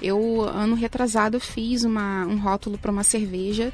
Eu, 0.01 0.41
ano 0.41 0.75
retrasado, 0.75 1.39
fiz 1.39 1.84
uma, 1.84 2.25
um 2.25 2.38
rótulo 2.38 2.77
para 2.77 2.91
uma 2.91 3.03
cerveja 3.03 3.72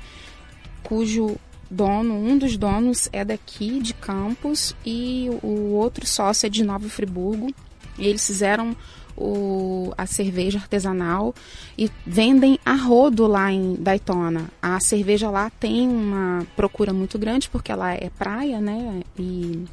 cujo 0.83 1.37
dono, 1.69 2.15
um 2.15 2.37
dos 2.37 2.57
donos 2.57 3.09
é 3.11 3.25
daqui 3.25 3.79
de 3.81 3.93
Campos 3.93 4.75
e 4.85 5.29
o 5.43 5.73
outro 5.73 6.05
sócio 6.05 6.47
é 6.47 6.49
de 6.49 6.63
Nova 6.63 6.87
Friburgo. 6.87 7.53
Eles 7.99 8.25
fizeram 8.25 8.75
o, 9.17 9.91
a 9.97 10.05
cerveja 10.05 10.59
artesanal 10.59 11.33
e 11.77 11.89
vendem 12.05 12.59
a 12.65 12.73
rodo 12.73 13.25
lá 13.27 13.51
em 13.51 13.75
Daytona. 13.75 14.49
A 14.61 14.79
cerveja 14.79 15.29
lá 15.29 15.49
tem 15.49 15.87
uma 15.87 16.45
procura 16.55 16.93
muito 16.93 17.17
grande 17.17 17.49
porque 17.49 17.71
ela 17.71 17.93
é 17.93 18.09
praia, 18.17 18.61
né? 18.61 19.01
E 19.17 19.65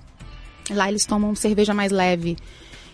lá 0.71 0.89
eles 0.89 1.05
tomam 1.05 1.35
cerveja 1.35 1.75
mais 1.75 1.93
leve. 1.93 2.37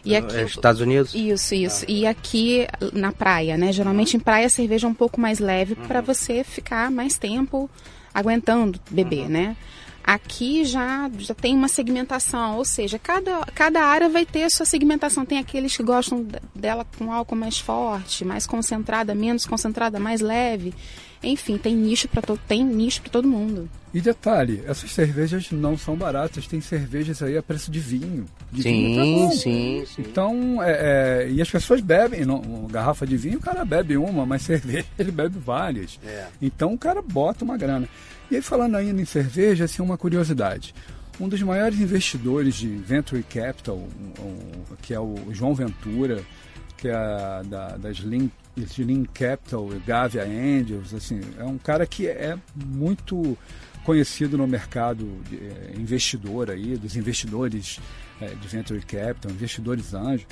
E 0.04 0.16
aqui, 0.16 0.36
é 0.36 0.44
Estados 0.44 0.80
Unidos? 0.80 1.14
Isso, 1.14 1.54
isso. 1.54 1.84
Ah. 1.84 1.90
E 1.90 2.06
aqui 2.06 2.66
na 2.92 3.12
praia, 3.12 3.56
né? 3.56 3.72
Geralmente 3.72 4.16
em 4.16 4.20
praia 4.20 4.46
a 4.46 4.50
cerveja 4.50 4.86
é 4.86 4.90
um 4.90 4.94
pouco 4.94 5.20
mais 5.20 5.38
leve 5.38 5.74
uhum. 5.74 5.86
para 5.86 6.00
você 6.00 6.42
ficar 6.42 6.90
mais 6.90 7.18
tempo 7.18 7.68
aguentando 8.12 8.80
beber, 8.90 9.24
uhum. 9.24 9.28
né? 9.28 9.56
Aqui 10.02 10.64
já, 10.64 11.10
já 11.18 11.34
tem 11.34 11.54
uma 11.54 11.68
segmentação, 11.68 12.56
ou 12.56 12.64
seja, 12.64 12.98
cada, 12.98 13.44
cada 13.54 13.84
área 13.84 14.08
vai 14.08 14.24
ter 14.24 14.44
a 14.44 14.50
sua 14.50 14.64
segmentação. 14.64 15.26
Tem 15.26 15.38
aqueles 15.38 15.76
que 15.76 15.82
gostam 15.82 16.26
dela 16.54 16.86
com 16.98 17.12
álcool 17.12 17.36
mais 17.36 17.58
forte, 17.58 18.24
mais 18.24 18.46
concentrada, 18.46 19.14
menos 19.14 19.46
concentrada, 19.46 20.00
mais 20.00 20.20
leve. 20.20 20.74
Enfim, 21.22 21.58
tem 21.58 21.76
nicho 21.76 22.08
para 22.08 22.22
tem 22.48 22.64
nicho 22.64 23.02
para 23.02 23.10
todo 23.10 23.28
mundo. 23.28 23.68
E 23.92 24.00
detalhe, 24.00 24.62
essas 24.66 24.92
cervejas 24.92 25.50
não 25.50 25.76
são 25.76 25.96
baratas, 25.96 26.46
tem 26.46 26.60
cervejas 26.60 27.20
aí 27.22 27.36
a 27.36 27.42
preço 27.42 27.72
de 27.72 27.80
vinho. 27.80 28.24
De 28.52 28.62
sim, 28.62 28.70
vinho 28.70 28.96
tá 29.28 29.36
sim, 29.36 29.84
sim. 29.84 30.02
Então, 30.02 30.62
é, 30.62 31.24
é, 31.24 31.30
e 31.30 31.42
as 31.42 31.50
pessoas 31.50 31.80
bebem, 31.80 32.24
não, 32.24 32.40
uma 32.40 32.68
garrafa 32.68 33.04
de 33.04 33.16
vinho 33.16 33.38
o 33.38 33.40
cara 33.40 33.64
bebe 33.64 33.96
uma, 33.96 34.24
mas 34.24 34.42
cerveja 34.42 34.86
ele 34.96 35.10
bebe 35.10 35.38
várias. 35.38 35.98
É. 36.06 36.26
Então 36.40 36.72
o 36.72 36.78
cara 36.78 37.02
bota 37.02 37.44
uma 37.44 37.56
grana. 37.56 37.88
E 38.30 38.36
aí 38.36 38.42
falando 38.42 38.76
ainda 38.76 39.02
em 39.02 39.04
cerveja, 39.04 39.64
assim, 39.64 39.82
uma 39.82 39.98
curiosidade. 39.98 40.72
Um 41.18 41.28
dos 41.28 41.42
maiores 41.42 41.80
investidores 41.80 42.54
de 42.54 42.68
Venture 42.68 43.22
Capital, 43.24 43.76
um, 43.76 44.22
um, 44.22 44.76
que 44.80 44.94
é 44.94 45.00
o 45.00 45.16
João 45.32 45.52
Ventura, 45.52 46.22
que 46.76 46.88
é 46.88 46.94
a, 46.94 47.42
da, 47.44 47.76
das 47.76 47.96
Link 47.98 48.30
Slim 48.56 49.04
Capital, 49.04 49.68
Gavia 49.86 50.22
Angels, 50.24 50.94
assim, 50.94 51.20
é 51.38 51.44
um 51.44 51.58
cara 51.58 51.86
que 51.86 52.06
é 52.06 52.36
muito 52.54 53.36
conhecido 53.84 54.36
no 54.36 54.46
mercado 54.46 55.08
de, 55.28 55.36
é, 55.36 55.72
investidor 55.76 56.50
aí, 56.50 56.76
dos 56.76 56.96
investidores 56.96 57.80
é, 58.20 58.26
de 58.28 58.48
Venture 58.48 58.80
Capital, 58.80 59.30
investidores 59.30 59.94
anjos. 59.94 60.26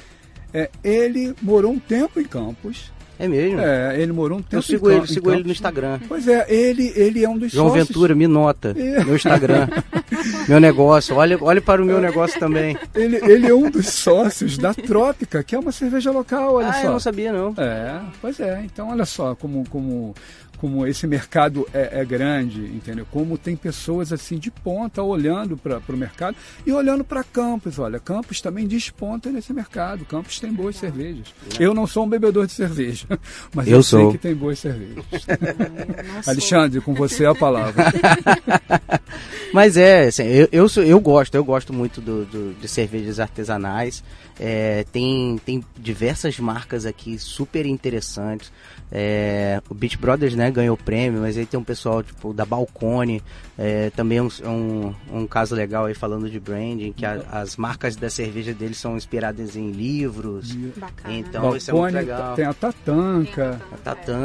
É, 0.53 0.71
ele 0.83 1.35
morou 1.43 1.73
um 1.73 1.79
tempo 1.79 2.21
em 2.21 2.25
Campos. 2.25 2.91
É 3.19 3.27
mesmo? 3.27 3.59
É, 3.59 4.01
ele 4.01 4.13
morou 4.13 4.39
um 4.39 4.43
tempo 4.43 4.57
Eu 4.57 4.63
sigo 4.63 4.91
em 4.91 4.95
ele, 4.95 5.03
em 5.03 5.07
sigo 5.07 5.29
ele 5.29 5.39
Campos. 5.39 5.47
no 5.47 5.53
Instagram. 5.53 6.01
Pois 6.07 6.29
é, 6.29 6.47
ele, 6.49 6.93
ele 6.95 7.25
é 7.25 7.29
um 7.29 7.37
dos 7.37 7.51
João 7.51 7.69
sócios. 7.71 7.89
Ventura, 7.89 8.15
me 8.15 8.29
nota. 8.29 8.75
É. 8.79 9.05
Meu 9.05 9.17
Instagram. 9.17 9.67
meu 10.49 10.61
negócio. 10.61 11.17
Olha, 11.17 11.37
olha 11.41 11.61
para 11.61 11.83
o 11.83 11.85
meu 11.85 12.01
negócio 12.01 12.39
também. 12.39 12.79
Ele, 12.95 13.17
ele 13.17 13.49
é 13.49 13.55
um 13.55 13.69
dos 13.69 13.89
sócios 13.89 14.57
da 14.57 14.73
Trópica, 14.73 15.43
que 15.43 15.57
é 15.57 15.59
uma 15.59 15.73
cerveja 15.73 16.13
local, 16.13 16.55
olha 16.55 16.69
ah, 16.69 16.73
só. 16.75 16.85
eu 16.85 16.93
não 16.93 17.01
sabia, 17.01 17.33
não. 17.33 17.55
É, 17.57 18.01
pois 18.21 18.39
é. 18.39 18.63
Então, 18.65 18.91
olha 18.91 19.05
só 19.05 19.35
como, 19.35 19.69
como, 19.69 20.15
como 20.61 20.87
esse 20.87 21.07
mercado 21.07 21.67
é, 21.73 22.01
é 22.01 22.05
grande, 22.05 22.61
entendeu? 22.61 23.07
Como 23.11 23.39
tem 23.39 23.55
pessoas 23.57 24.13
assim 24.13 24.39
de 24.39 24.51
ponta 24.51 25.03
olhando 25.03 25.57
para 25.57 25.81
o 25.89 25.97
mercado 25.97 26.37
e 26.67 26.73
olhando 26.73 27.05
para 27.05 27.23
Campos. 27.25 27.79
Olha, 27.79 27.99
Campos 28.01 28.41
também 28.41 28.67
desponta 28.67 29.31
nesse 29.31 29.53
mercado. 29.53 30.05
Campos 30.05 30.39
tem 30.41 30.53
boas 30.53 30.77
cervejas. 30.77 31.29
Eu 31.59 31.73
não 31.73 31.87
sou 31.87 32.05
um 32.05 32.09
bebedor 32.09 32.47
de 32.47 32.53
cerveja, 32.53 33.07
mas 33.55 33.67
eu, 33.69 33.77
Eu 33.77 33.83
sei 33.83 34.11
que 34.11 34.19
tem 34.19 34.35
boas 34.35 34.59
cervejas. 34.59 35.05
Não 35.09 36.23
sou. 36.23 36.33
Alexandre, 36.33 36.81
com 36.81 36.95
você 36.95 37.25
a 37.25 37.35
palavra. 37.35 37.85
Mas 39.53 39.77
é, 39.77 40.09
assim, 40.09 40.25
eu, 40.25 40.49
eu, 40.53 40.69
sou- 40.69 40.83
eu 40.83 41.01
gosto, 41.01 41.35
eu 41.35 41.45
gosto 41.45 41.73
muito 41.73 42.01
do, 42.01 42.25
do- 42.27 42.55
de 42.61 42.69
cervejas 42.69 43.19
artesanais. 43.19 44.03
É, 44.39 44.85
tem, 44.93 45.39
tem 45.45 45.65
diversas 45.77 46.39
marcas 46.39 46.85
aqui 46.87 47.19
super 47.19 47.65
interessantes. 47.67 48.53
É, 48.93 49.61
o 49.69 49.75
Beach 49.75 49.97
Brothers 49.99 50.35
né, 50.35 50.48
ganhou 50.51 50.75
o 50.75 50.79
prêmio, 50.83 51.21
mas 51.21 51.37
aí 51.37 51.47
tem 51.47 51.59
um 51.59 51.65
pessoal 51.65 52.03
tipo 52.03 52.33
da 52.33 52.45
Balcone, 52.45 53.23
é, 53.57 53.91
também 53.91 54.21
um, 54.21 54.29
um, 54.45 54.95
um 55.13 55.27
caso 55.27 55.55
legal 55.55 55.87
aí 55.87 55.95
falando 55.95 56.29
de 56.31 56.39
branding, 56.41 56.93
que 56.93 57.05
a- 57.07 57.23
as 57.33 57.57
marcas 57.57 57.97
da 57.97 58.09
cerveja 58.11 58.53
deles 58.55 58.79
são 58.79 58.97
inspiradas 58.97 59.57
em 59.57 59.71
livros. 59.71 60.55
Bacana. 60.77 61.15
Então 61.15 61.57
isso 61.57 61.71
é 61.71 61.75
muito 61.75 61.93
Balcone, 61.93 62.07
legal. 62.07 62.35
tem 62.35 62.45
a 62.45 62.55
Tatanca. 62.55 63.61
A 63.73 63.77
Tatanca, 63.77 64.17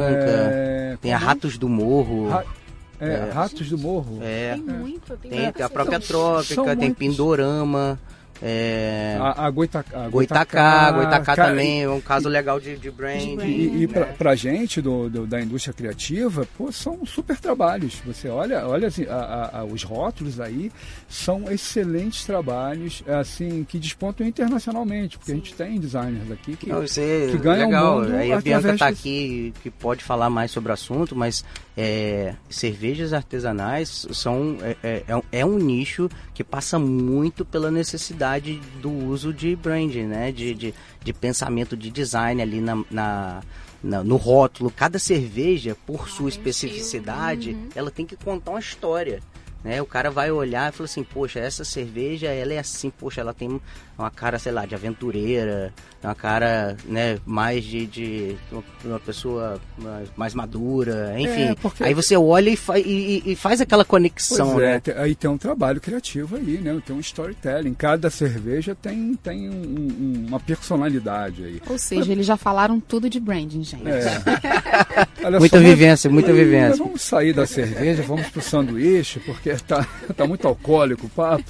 é, 0.54 0.98
tem 1.02 1.14
a 1.14 1.18
como- 1.20 1.28
Ratos 1.30 1.58
do 1.58 1.70
Morro. 1.70 2.30
Ra- 2.30 2.44
é, 3.00 3.06
É. 3.06 3.30
Ratos 3.32 3.70
do 3.70 3.78
Morro. 3.78 4.20
É, 4.22 4.54
Tem 4.54 4.62
muito, 4.64 5.18
tem, 5.18 5.52
tem, 5.52 5.66
a 5.66 5.70
própria 5.70 6.00
cerveja. 6.00 6.08
Trópica, 6.14 6.56
são 6.56 6.64
tem 6.66 6.76
muitos. 6.78 6.98
Pindorama. 6.98 8.00
É, 8.42 9.18
A, 9.22 9.46
a 9.46 9.50
Goitacá. 9.50 10.10
Goitacá, 10.10 10.92
Goitacá 10.92 11.36
cara, 11.36 11.50
também 11.50 11.84
é 11.84 11.90
um 11.90 12.02
caso 12.02 12.28
legal 12.28 12.60
de, 12.60 12.76
de 12.78 12.92
brand. 12.92 13.22
E, 13.42 13.84
e 13.84 13.88
pra, 13.88 14.06
pra 14.08 14.36
gente 14.36 14.82
do, 14.82 15.10
do- 15.10 15.26
da 15.28 15.42
indústria 15.42 15.74
criativa, 15.74 16.46
pô, 16.58 16.72
são 16.72 17.06
super 17.06 17.38
trabalhos. 17.38 18.02
Você 18.06 18.28
olha, 18.28 18.68
olha 18.68 18.88
assim, 18.90 19.06
a- 19.06 19.60
a- 19.60 19.64
os 19.64 19.84
rótulos 19.84 20.40
aí 20.40 20.72
são 21.08 21.50
excelentes 21.52 22.26
trabalhos, 22.26 23.04
assim, 23.08 23.64
que 23.64 23.80
despontam 23.80 24.26
internacionalmente, 24.28 25.18
porque 25.18 25.32
a 25.32 25.36
gente 25.36 25.54
tem 25.54 25.80
designers 25.80 26.30
aqui 26.32 26.56
que. 26.58 26.68
Não, 26.70 26.84
isso 26.84 27.00
é 27.00 27.28
que 27.32 27.38
ganha 27.38 27.64
o 27.64 27.70
legal. 27.70 28.02
mundo 28.02 28.16
Aí 28.16 28.32
a 28.34 28.42
Bianca 28.42 28.76
tá 28.78 28.90
desse- 28.90 29.00
aqui 29.02 29.54
que 29.64 29.70
pode 29.70 30.04
falar 30.04 30.30
mais 30.30 30.52
sobre 30.52 30.72
o 30.72 30.74
assunto, 30.74 31.16
mas 31.16 31.46
é, 31.78 32.34
cervejas 32.50 33.14
artesanais 33.14 34.06
são 34.12 34.58
é, 34.62 34.76
é- 34.84 35.04
é 35.08 35.16
um- 35.16 35.24
é 35.32 35.46
um 35.46 35.58
nicho 35.58 36.10
que 36.34 36.44
passa 36.44 36.80
muito 36.80 37.46
pela 37.46 37.70
necessidade 37.70 38.60
do 38.82 38.92
uso 38.92 39.32
de 39.34 39.56
branding, 39.56 40.06
né? 40.06 40.32
De, 40.32 40.54
de, 40.54 40.74
de 41.04 41.14
pensamento 41.14 41.78
de 41.78 41.90
design 41.92 42.42
ali 42.42 42.60
na, 42.60 42.84
na- 42.90 44.04
no 44.04 44.16
rótulo. 44.16 44.72
Cada 44.72 44.98
cerveja, 44.98 45.76
por 45.86 46.08
sua 46.10 46.30
tem 46.30 46.30
especificidade, 46.30 47.52
uhum. 47.52 47.70
ela 47.76 47.92
tem 47.92 48.06
que 48.06 48.16
contar 48.16 48.52
uma 48.52 48.60
história. 48.60 49.22
Né? 49.64 49.82
O 49.82 49.86
cara 49.86 50.10
vai 50.10 50.32
olhar 50.32 50.70
e 50.72 50.76
fala 50.76 50.86
assim, 50.86 51.04
poxa, 51.04 51.40
essa 51.40 51.64
cerveja, 51.64 52.28
ela 52.28 52.54
é 52.54 52.60
assim, 52.60 52.90
poxa, 52.90 53.22
ela 53.22 53.34
tem 53.34 53.62
uma 53.98 54.10
cara, 54.10 54.40
sei 54.40 54.52
lá, 54.52 54.66
de 54.66 54.74
aventureira, 54.76 55.74
uma 56.04 56.16
cara, 56.16 56.76
né, 56.86 57.18
mais 57.26 57.64
de, 57.64 57.86
de 57.86 58.36
uma 58.84 59.00
pessoa 59.00 59.60
mais, 59.78 60.10
mais 60.18 60.34
madura, 60.34 61.14
enfim. 61.18 61.44
É, 61.52 61.56
porque- 61.56 61.84
Aí 61.84 61.94
você 61.94 62.18
olha 62.18 62.50
e, 62.50 62.58
fa- 62.58 62.78
e- 62.80 63.22
e- 63.26 63.36
faz 63.36 63.62
aquela 63.62 63.84
Pois 63.86 63.90
conexão, 63.90 64.60
é, 64.60 64.74
né? 64.76 64.82
aí 64.98 65.16
tem 65.16 65.30
um 65.30 65.38
trabalho 65.38 65.80
criativo 65.80 66.36
aí, 66.36 66.60
né? 66.62 66.78
Tem 66.86 66.96
um 66.96 67.00
storytelling. 67.00 67.74
Cada 67.74 68.10
cerveja 68.10 68.76
tem, 68.76 69.14
tem 69.16 69.50
um- 69.50 69.54
um- 69.54 70.26
uma 70.28 70.40
personalidade 70.40 71.44
aí. 71.46 71.62
Ou 71.70 71.78
seja, 71.78 72.12
eles 72.12 72.26
já 72.26 72.36
falaram 72.36 72.80
tudo 72.80 73.10
de 73.10 73.20
branding, 73.20 73.64
gente. 73.64 73.88
É. 73.88 74.04
Olha 75.24 75.40
Muita 75.40 75.58
só, 75.58 75.64
vivência, 75.64 76.10
muita 76.10 76.30
Mas 76.30 76.38
vivência. 76.38 76.84
Vamos 76.84 77.02
sair 77.02 77.32
da 77.34 77.46
cerveja, 77.46 78.04
vamos 78.04 78.28
pro 78.28 78.42
sanduíche, 78.42 79.20
porque 79.22 79.54
tá, 79.56 79.88
tá 80.18 80.28
muito 80.28 80.46
alcoólico 80.48 81.06
o 81.06 81.10
papo. 81.10 81.44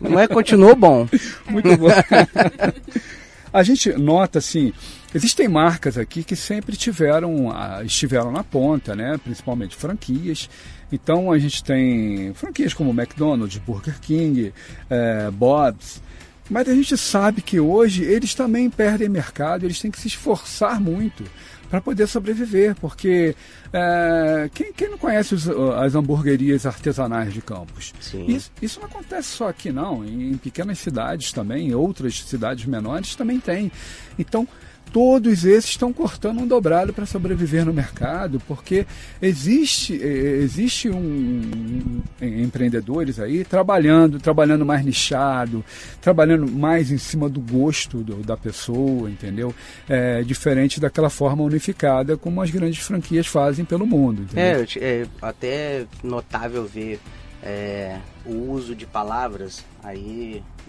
Mas 0.00 0.26
continuou 0.28 0.74
bom. 0.74 1.06
Muito 1.48 1.76
bom. 1.76 1.89
A 3.52 3.64
gente 3.64 3.92
nota 3.94 4.38
assim, 4.38 4.72
existem 5.12 5.48
marcas 5.48 5.98
aqui 5.98 6.22
que 6.22 6.36
sempre 6.36 6.76
tiveram, 6.76 7.52
estiveram 7.84 8.30
na 8.30 8.44
ponta, 8.44 8.94
né? 8.94 9.18
Principalmente 9.22 9.74
franquias. 9.74 10.48
Então 10.92 11.32
a 11.32 11.38
gente 11.38 11.62
tem 11.62 12.32
franquias 12.34 12.72
como 12.72 12.90
McDonald's, 12.90 13.58
Burger 13.58 13.98
King, 14.00 14.52
eh, 14.88 15.30
Bob's. 15.32 16.00
Mas 16.48 16.68
a 16.68 16.74
gente 16.74 16.96
sabe 16.96 17.42
que 17.42 17.58
hoje 17.58 18.04
eles 18.04 18.34
também 18.34 18.70
perdem 18.70 19.08
mercado, 19.08 19.64
eles 19.64 19.80
têm 19.80 19.90
que 19.90 20.00
se 20.00 20.08
esforçar 20.08 20.80
muito 20.80 21.24
para 21.70 21.80
poder 21.80 22.06
sobreviver, 22.08 22.74
porque 22.74 23.34
eh, 23.72 24.50
quem, 24.52 24.72
quem 24.72 24.90
não 24.90 24.98
conhece 24.98 25.34
os- 25.34 25.48
as 25.48 25.94
hamburguerias 25.94 26.66
artesanais 26.66 27.32
de 27.32 27.40
Campos? 27.40 27.94
Isso, 28.28 28.50
isso 28.60 28.80
não 28.80 28.86
acontece 28.88 29.28
só 29.28 29.48
aqui, 29.48 29.70
não. 29.70 30.04
Em, 30.04 30.32
em 30.32 30.36
pequenas 30.36 30.78
cidades 30.80 31.32
também, 31.32 31.68
em 31.68 31.74
outras 31.74 32.20
cidades 32.22 32.66
menores 32.66 33.14
também 33.14 33.38
tem. 33.38 33.70
Então, 34.18 34.46
todos 34.92 35.44
esses 35.44 35.70
estão 35.70 35.92
cortando 35.92 36.40
um 36.40 36.46
dobrado 36.46 36.92
para 36.92 37.06
sobreviver 37.06 37.64
no 37.64 37.72
mercado, 37.72 38.40
porque 38.46 38.86
existe, 39.22 39.94
eh, 40.02 40.40
existe 40.42 40.88
um, 40.88 40.96
um- 40.98 42.02
em- 42.20 42.42
empreendedores 42.42 43.18
aí 43.18 43.44
trabalhando, 43.44 44.18
trabalhando 44.18 44.64
mais 44.66 44.84
nichado, 44.84 45.64
trabalhando 46.00 46.50
mais 46.50 46.90
em 46.90 46.98
cima 46.98 47.28
do 47.28 47.40
gosto 47.40 47.98
do- 48.02 48.16
da 48.22 48.36
pessoa, 48.36 49.10
entendeu? 49.10 49.54
É, 49.88 50.22
diferente 50.22 50.80
daquela 50.80 51.10
forma 51.10 51.42
unificada 51.42 52.16
como 52.16 52.40
as 52.42 52.50
grandes 52.50 52.80
franquias 52.80 53.26
fazem 53.26 53.64
pelo 53.64 53.86
mundo. 53.86 54.26
É, 54.34 54.64
é 54.80 55.06
até 55.22 55.86
notável 56.02 56.64
ver 56.66 56.98
é, 57.42 57.96
o 58.26 58.50
uso 58.52 58.74
de 58.74 58.84
palavras. 58.84 59.64
Aí, 59.82 60.42
é, 60.58 60.59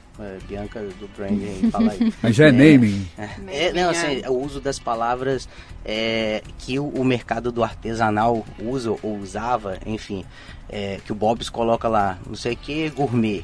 Bianca 0.47 0.82
do 0.82 1.08
branding 1.15 1.69
fala 1.71 1.91
aí. 1.91 2.13
Aí 2.21 2.34
já 2.34 2.45
é, 2.45 2.50
É. 2.50 2.52
naming. 2.52 3.08
É, 3.47 3.74
não, 3.74 3.89
assim, 3.89 4.21
o 4.28 4.34
uso 4.34 4.60
das 4.60 4.80
palavras 4.80 5.47
é, 5.86 6.43
que 6.58 6.80
o, 6.80 6.88
o 6.88 7.04
mercado 7.04 7.52
do 7.52 7.63
artesanal 7.63 8.45
usa 8.60 8.91
ou 8.91 9.17
usava, 9.17 9.78
enfim, 9.86 10.26
é, 10.69 11.00
que 11.06 11.12
o 11.12 11.15
Bob's 11.15 11.50
coloca 11.50 11.88
lá, 11.88 12.17
não 12.26 12.36
sei 12.36 12.54
o 12.54 12.58
que, 12.58 12.89
gourmet. 12.89 13.43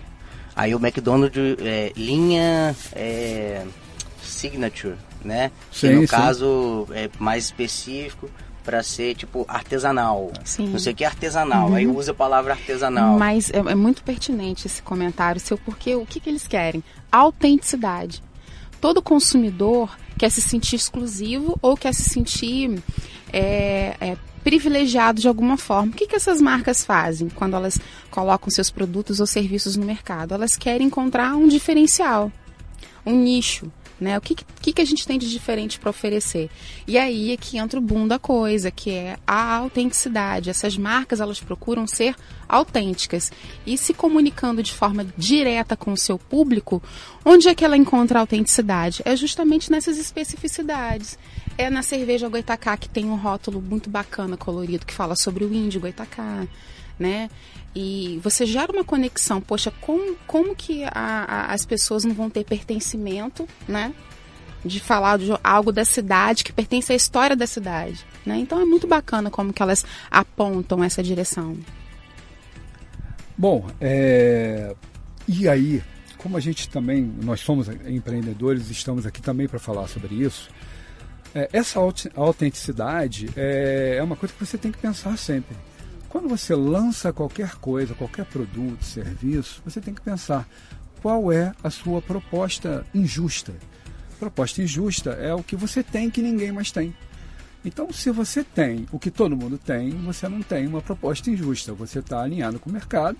Aí 0.56 0.74
o 0.74 0.80
McDonald's, 0.80 1.58
é, 1.60 1.92
linha 1.96 2.76
é, 2.94 3.64
signature, 4.22 4.96
né? 5.24 5.52
Sim, 5.72 5.90
que 5.90 5.94
no 5.96 6.02
sim. 6.02 6.08
caso 6.08 6.88
é 6.92 7.10
mais 7.20 7.46
específico 7.46 8.30
para 8.68 8.84
ser 8.84 9.16
tipo 9.16 9.46
artesanal. 9.48 10.30
Sim. 10.44 10.68
Não 10.68 10.78
sei 10.78 10.92
o 10.92 10.96
que 10.96 11.06
é 11.06 11.08
artesanal, 11.08 11.74
aí 11.74 11.88
usa 11.88 12.12
a 12.12 12.14
palavra 12.14 12.52
artesanal. 12.52 13.18
Mas 13.18 13.50
é, 13.50 13.60
é 13.60 13.76
muito 13.76 14.04
pertinente 14.04 14.68
esse 14.68 14.82
comentário 14.82 15.40
seu, 15.40 15.58
porque 15.58 15.96
o 15.96 16.06
que, 16.06 16.20
que 16.20 16.30
eles 16.30 16.46
querem? 16.46 16.84
Autenticidade. 17.10 18.22
Todo 18.82 19.02
consumidor 19.02 19.98
quer 20.18 20.30
se 20.30 20.42
sentir 20.42 20.76
exclusivo 20.76 21.58
ou 21.62 21.78
quer 21.78 21.94
se 21.94 22.10
sentir 22.10 22.84
é, 23.32 23.96
é, 24.02 24.18
privilegiado 24.44 25.22
de 25.22 25.30
alguma 25.30 25.56
forma. 25.56 25.94
O 25.94 25.96
que, 25.96 26.06
que 26.06 26.18
essas 26.18 26.42
marcas 26.42 26.84
fazem 26.84 27.30
quando 27.30 27.56
elas 27.56 27.80
colocam 28.12 28.50
seus 28.50 28.70
produtos 28.70 29.22
ou 29.22 29.26
serviços 29.26 29.78
no 29.78 29.86
mercado? 29.86 30.34
Elas 30.34 30.58
querem 30.58 30.88
encontrar 30.88 31.38
um 31.38 31.48
diferencial, 31.48 32.30
um 33.06 33.16
nicho. 33.16 33.72
Né? 34.00 34.16
O 34.18 34.22
que, 34.22 34.36
que, 34.36 34.74
que 34.74 34.82
a 34.82 34.86
gente 34.86 35.08
tem 35.08 35.18
de 35.18 35.30
diferente 35.30 35.80
para 35.80 35.90
oferecer? 35.90 36.52
E 36.86 36.98
aí 36.98 37.32
é 37.32 37.38
que 37.38 37.58
entra 37.58 37.80
o 37.80 37.82
boom 37.82 38.08
da 38.08 38.20
coisa, 38.20 38.70
que 38.70 38.92
é 38.92 39.18
a 39.26 39.56
autenticidade. 39.56 40.52
Essas 40.52 40.78
marcas 40.78 41.20
elas 41.20 41.40
procuram 41.40 41.88
ser 41.88 42.16
autênticas 42.48 43.32
e 43.66 43.78
se 43.78 43.94
comunicando 43.94 44.62
de 44.62 44.72
forma 44.72 45.06
direta 45.18 45.76
com 45.76 45.92
o 45.92 45.98
seu 45.98 46.20
público. 46.20 46.82
Onde 47.26 47.50
é 47.50 47.56
que 47.56 47.66
ela 47.66 47.76
encontra 47.76 48.20
a 48.20 48.22
autenticidade? 48.22 49.02
É 49.04 49.16
justamente 49.16 49.72
nessas 49.72 49.98
especificidades. 49.98 51.18
É 51.58 51.70
na 51.70 51.82
cerveja 51.82 52.30
Goitacá 52.30 52.78
que 52.78 52.88
tem 52.88 53.06
um 53.06 53.16
rótulo 53.16 53.60
muito 53.60 53.90
bacana, 53.90 54.38
colorido, 54.38 54.86
que 54.86 54.94
fala 54.94 55.16
sobre 55.16 55.44
o 55.44 55.52
índio 55.52 55.82
Goitacá, 55.82 56.46
né? 57.00 57.30
E 57.76 58.20
você 58.24 58.46
gera 58.46 58.72
uma 58.72 58.84
conexão, 58.84 59.40
poxa, 59.40 59.72
como, 59.82 60.16
como 60.26 60.56
que 60.56 60.84
a- 60.86 60.92
a- 60.94 61.54
as 61.54 61.66
pessoas 61.66 62.04
não 62.04 62.14
vão 62.16 62.30
ter 62.30 62.44
pertencimento, 62.44 63.48
né? 63.68 63.94
De 64.66 64.80
falar 64.80 65.18
de 65.20 65.28
algo 65.44 65.72
da 65.72 65.86
cidade 65.86 66.44
que 66.44 66.52
pertence 66.52 66.92
à 66.92 66.96
história 66.96 67.36
da 67.36 67.46
cidade, 67.46 68.04
né? 68.26 68.38
Então 68.38 68.60
é 68.60 68.66
muito 68.66 68.88
bacana 68.88 69.30
como 69.30 69.54
que 69.54 69.62
elas 69.62 69.86
apontam 70.10 70.84
essa 70.84 71.04
direção. 71.04 71.56
Bom, 73.38 73.70
é, 73.80 74.76
e 75.28 75.48
aí 75.48 75.84
como 76.18 76.36
a 76.36 76.40
gente 76.40 76.68
também, 76.68 77.04
nós 77.24 77.40
somos 77.42 77.70
empreendedores, 77.86 78.70
estamos 78.72 79.06
aqui 79.06 79.22
também 79.22 79.48
para 79.48 79.60
falar 79.60 79.88
sobre 79.88 80.16
isso. 80.16 80.50
É, 81.34 81.48
essa 81.54 81.80
autenticidade 82.16 83.30
é, 83.38 83.98
é 84.00 84.04
uma 84.04 84.16
coisa 84.16 84.34
que 84.34 84.44
você 84.44 84.58
tem 84.58 84.72
que 84.72 84.80
pensar 84.80 85.16
sempre. 85.18 85.56
Quando 86.10 86.30
você 86.30 86.56
lança 86.56 87.12
qualquer 87.12 87.56
coisa, 87.56 87.94
qualquer 87.94 88.26
produto, 88.26 88.84
serviço, 88.84 89.62
você 89.66 89.82
tem 89.82 89.94
que 89.94 90.02
pensar 90.02 90.48
qual 91.02 91.32
é 91.32 91.54
a 91.64 91.70
sua 91.70 92.02
proposta 92.02 92.86
injusta. 92.94 93.54
Proposta 94.20 94.62
injusta 94.62 95.12
é 95.12 95.34
o 95.34 95.44
que 95.44 95.56
você 95.56 95.84
tem 95.84 96.10
que 96.10 96.22
ninguém 96.22 96.52
mais 96.52 96.72
tem. 96.72 96.94
Então, 97.64 97.92
se 97.92 98.10
você 98.12 98.44
tem 98.44 98.86
o 98.92 99.00
que 99.00 99.12
todo 99.12 99.36
mundo 99.36 99.58
tem, 99.58 99.90
você 99.90 100.30
não 100.30 100.42
tem 100.42 100.66
uma 100.66 100.82
proposta 100.82 101.30
injusta. 101.30 101.74
Você 101.74 102.00
está 102.00 102.22
alinhado 102.22 102.60
com 102.60 102.70
o 102.70 102.74
mercado 102.74 103.18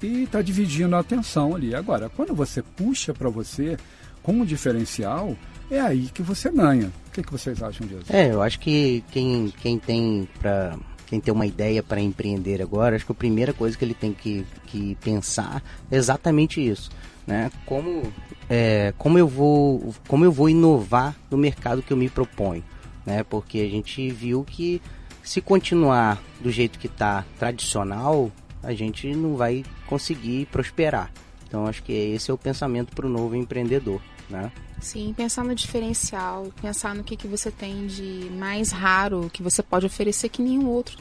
e 0.00 0.22
está 0.22 0.40
dividindo 0.40 0.94
a 0.94 1.00
atenção 1.00 1.54
ali. 1.54 1.74
Agora, 1.74 2.08
quando 2.08 2.34
você 2.34 2.62
puxa 2.62 3.12
para 3.12 3.28
você 3.28 3.76
com 4.22 4.32
um 4.32 4.44
diferencial, 4.44 5.36
é 5.70 5.80
aí 5.80 6.08
que 6.14 6.22
você 6.22 6.50
ganha. 6.50 6.92
O 7.08 7.10
que, 7.10 7.22
que 7.22 7.32
vocês 7.32 7.62
acham 7.62 7.86
disso? 7.86 8.04
É, 8.10 8.30
eu 8.30 8.40
acho 8.40 8.60
que 8.60 9.02
quem, 9.10 9.52
quem 9.60 9.78
tem 9.78 10.28
para 10.38 10.78
quem 11.08 11.20
tem 11.20 11.32
uma 11.32 11.46
ideia 11.46 11.82
para 11.82 12.00
empreender 12.00 12.60
agora, 12.60 12.94
acho 12.94 13.06
que 13.06 13.12
a 13.12 13.14
primeira 13.14 13.52
coisa 13.54 13.76
que 13.76 13.84
ele 13.84 13.94
tem 13.94 14.12
que, 14.12 14.44
que 14.66 14.94
pensar 14.96 15.62
é 15.90 15.96
exatamente 15.96 16.64
isso, 16.64 16.90
né? 17.26 17.50
Como, 17.64 18.02
é, 18.48 18.92
como 18.98 19.18
eu 19.18 19.26
vou 19.26 19.94
como 20.06 20.24
eu 20.24 20.30
vou 20.30 20.50
inovar 20.50 21.16
no 21.30 21.38
mercado 21.38 21.82
que 21.82 21.92
eu 21.92 21.96
me 21.96 22.10
proponho, 22.10 22.62
né? 23.06 23.24
Porque 23.24 23.58
a 23.60 23.68
gente 23.68 24.10
viu 24.10 24.44
que 24.44 24.82
se 25.22 25.40
continuar 25.40 26.22
do 26.40 26.50
jeito 26.50 26.78
que 26.78 26.86
está 26.86 27.24
tradicional, 27.38 28.30
a 28.62 28.74
gente 28.74 29.14
não 29.14 29.34
vai 29.34 29.64
conseguir 29.86 30.46
prosperar. 30.46 31.10
Então 31.46 31.66
acho 31.66 31.82
que 31.82 31.92
esse 31.92 32.30
é 32.30 32.34
o 32.34 32.38
pensamento 32.38 32.94
para 32.94 33.06
o 33.06 33.10
novo 33.10 33.34
empreendedor, 33.34 34.02
né? 34.28 34.52
Sim, 34.80 35.12
pensar 35.16 35.44
no 35.44 35.54
diferencial, 35.54 36.48
pensar 36.62 36.94
no 36.94 37.02
que, 37.02 37.16
que 37.16 37.26
você 37.26 37.50
tem 37.50 37.86
de 37.86 38.30
mais 38.38 38.70
raro 38.70 39.28
que 39.32 39.42
você 39.42 39.62
pode 39.62 39.86
oferecer 39.86 40.28
que 40.28 40.40
nenhum 40.40 40.68
outro 40.68 40.96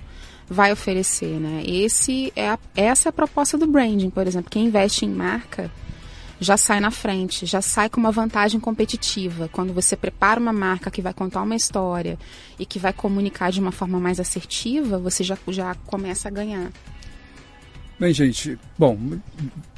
vai 0.50 0.72
oferecer, 0.72 1.40
né? 1.40 1.62
Esse 1.66 2.32
é 2.36 2.50
a, 2.50 2.60
essa 2.76 3.10
é 3.10 3.12
a 3.12 3.14
proposta 3.14 3.58
do 3.58 3.68
branding, 3.68 4.10
por 4.10 4.26
exemplo. 4.26 4.50
Quem 4.50 4.66
investe 4.66 5.06
em 5.06 5.10
marca 5.10 5.72
já 6.40 6.56
sai 6.56 6.80
na 6.80 6.92
frente, 6.92 7.46
já 7.46 7.62
sai 7.62 7.90
com 7.90 8.00
uma 8.00 8.12
vantagem 8.12 8.60
competitiva. 8.60 9.50
Quando 9.52 9.74
você 9.74 9.96
prepara 9.96 10.40
uma 10.40 10.54
marca 10.54 10.90
que 10.90 11.02
vai 11.02 11.14
contar 11.14 11.42
uma 11.42 11.56
história 11.56 12.18
e 12.60 12.66
que 12.66 12.80
vai 12.80 12.94
comunicar 12.94 13.52
de 13.52 13.60
uma 13.60 13.72
forma 13.72 14.00
mais 14.00 14.20
assertiva, 14.20 14.98
você 14.98 15.24
já, 15.24 15.38
já 15.48 15.76
começa 15.86 16.28
a 16.28 16.32
ganhar. 16.32 16.72
Bem, 18.00 18.14
gente, 18.14 18.60
bom, 18.78 18.98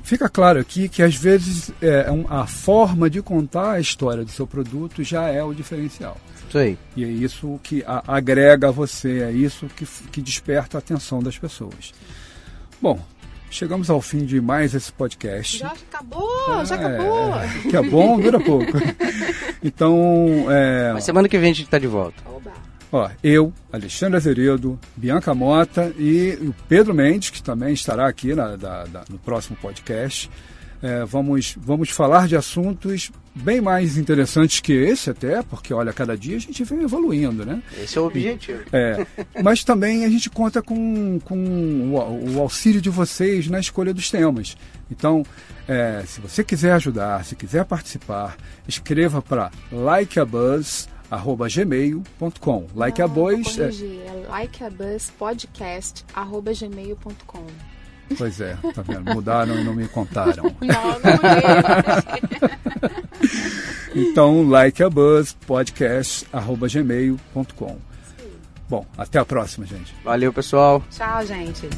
fica 0.04 0.28
claro 0.28 0.60
aqui 0.60 0.90
que 0.90 1.02
às 1.02 1.16
vezes 1.16 1.72
é, 1.82 1.88
é 1.88 2.26
a 2.30 2.46
forma 2.46 3.10
de 3.10 3.22
contar 3.22 3.74
a 3.74 3.80
história 3.80 4.26
do 4.26 4.32
seu 4.32 4.46
produto 4.46 5.04
já 5.04 5.30
é 5.30 5.42
o 5.42 5.54
diferencial. 5.54 6.18
Isso 6.50 6.58
aí. 6.58 6.78
E 6.98 7.06
é 7.06 7.08
isso 7.08 7.60
que 7.64 7.82
a, 7.88 8.04
agrega 8.08 8.68
a 8.68 8.72
você, 8.72 9.22
é 9.22 9.32
isso 9.32 9.68
que, 9.68 9.86
que 10.12 10.22
desperta 10.22 10.78
a 10.78 10.80
atenção 10.80 11.24
das 11.24 11.38
pessoas. 11.38 11.94
Bom, 12.82 13.00
chegamos 13.50 13.90
ao 13.90 14.02
fim 14.02 14.26
de 14.26 14.42
mais 14.42 14.74
esse 14.74 14.92
podcast. 14.92 15.60
Já 15.60 15.72
acabou, 15.72 16.62
é, 16.62 16.66
já 16.66 16.76
acabou. 16.76 17.34
Que 17.70 17.78
é 17.78 17.82
bom, 17.84 18.20
dura 18.20 18.40
pouco. 18.40 18.72
então. 19.64 20.46
É... 20.50 20.92
Mas 20.94 21.06
semana 21.06 21.30
que 21.30 21.38
vem 21.38 21.52
a 21.52 21.54
gente 21.54 21.66
está 21.66 21.80
de 21.80 21.88
volta. 21.88 22.22
Oba. 22.26 22.52
Ó, 22.92 23.10
eu, 23.24 23.54
Alexandre 23.72 24.18
Azeredo, 24.18 24.80
Bianca 24.96 25.34
Mota 25.34 25.94
e 25.98 26.38
o 26.42 26.56
Pedro 26.68 26.94
Mendes, 26.94 27.30
que 27.30 27.42
também 27.42 27.74
estará 27.74 28.08
aqui 28.08 28.34
na, 28.34 28.56
da, 28.56 28.86
da, 28.86 29.04
no 29.10 29.20
próximo 29.20 29.56
podcast. 29.62 30.30
É, 30.82 31.04
vamos, 31.06 31.56
vamos 31.60 31.90
falar 31.90 32.28
de 32.28 32.38
assuntos 32.38 33.12
bem 33.36 33.60
mais 33.62 33.98
interessantes 33.98 34.60
que 34.60 34.72
esse 34.74 35.10
até, 35.10 35.44
porque 35.44 35.74
olha, 35.74 35.94
cada 35.94 36.18
dia 36.18 36.38
a 36.38 36.40
gente 36.40 36.64
vem 36.64 36.82
evoluindo, 36.82 37.46
né? 37.46 37.62
Esse 37.78 37.98
é 37.98 38.02
o 38.02 38.06
objetivo. 38.06 38.64
É, 38.72 39.06
mas 39.44 39.64
também 39.64 40.06
a 40.06 40.10
gente 40.10 40.30
conta 40.30 40.62
com, 40.62 41.20
com 41.20 41.38
o, 41.38 42.36
o 42.36 42.40
auxílio 42.40 42.82
de 42.82 42.90
vocês 42.90 43.48
na 43.48 43.60
escolha 43.60 43.94
dos 43.94 44.10
temas. 44.10 44.58
Então, 44.90 45.24
é, 45.68 46.02
se 46.08 46.22
você 46.22 46.44
quiser 46.44 46.72
ajudar, 46.72 47.24
se 47.26 47.36
quiser 47.36 47.66
participar, 47.66 48.38
escreva 48.68 49.22
para 49.22 49.52
likeabuzz.com 49.72 50.99
arroba 51.10 51.48
gmail.com. 51.48 52.68
Like 52.76 53.02
a 53.02 53.08
Buzz. 53.08 53.58
É... 53.60 53.70
é 53.70 54.26
gmail.com. 56.54 57.46
Pois 58.18 58.42
é, 58.42 58.58
tá 58.74 58.82
vendo? 58.82 59.14
Mudaram 59.14 59.56
e 59.60 59.64
não 59.64 59.76
me 59.76 59.88
contaram. 59.88 60.44
não, 60.62 60.84
não 61.00 61.20
então, 63.96 64.50
like 64.50 64.82
a 64.82 64.90
buzz 64.90 65.38
podcast 65.46 66.26
arroba 66.34 66.68
gmail.com. 66.68 67.78
Bom, 68.68 68.86
até 68.98 69.20
a 69.20 69.26
próxima, 69.26 69.66
gente. 69.66 69.94
Valeu, 70.04 70.32
pessoal. 70.32 70.84
Tchau, 70.92 71.26
gente. 71.26 71.70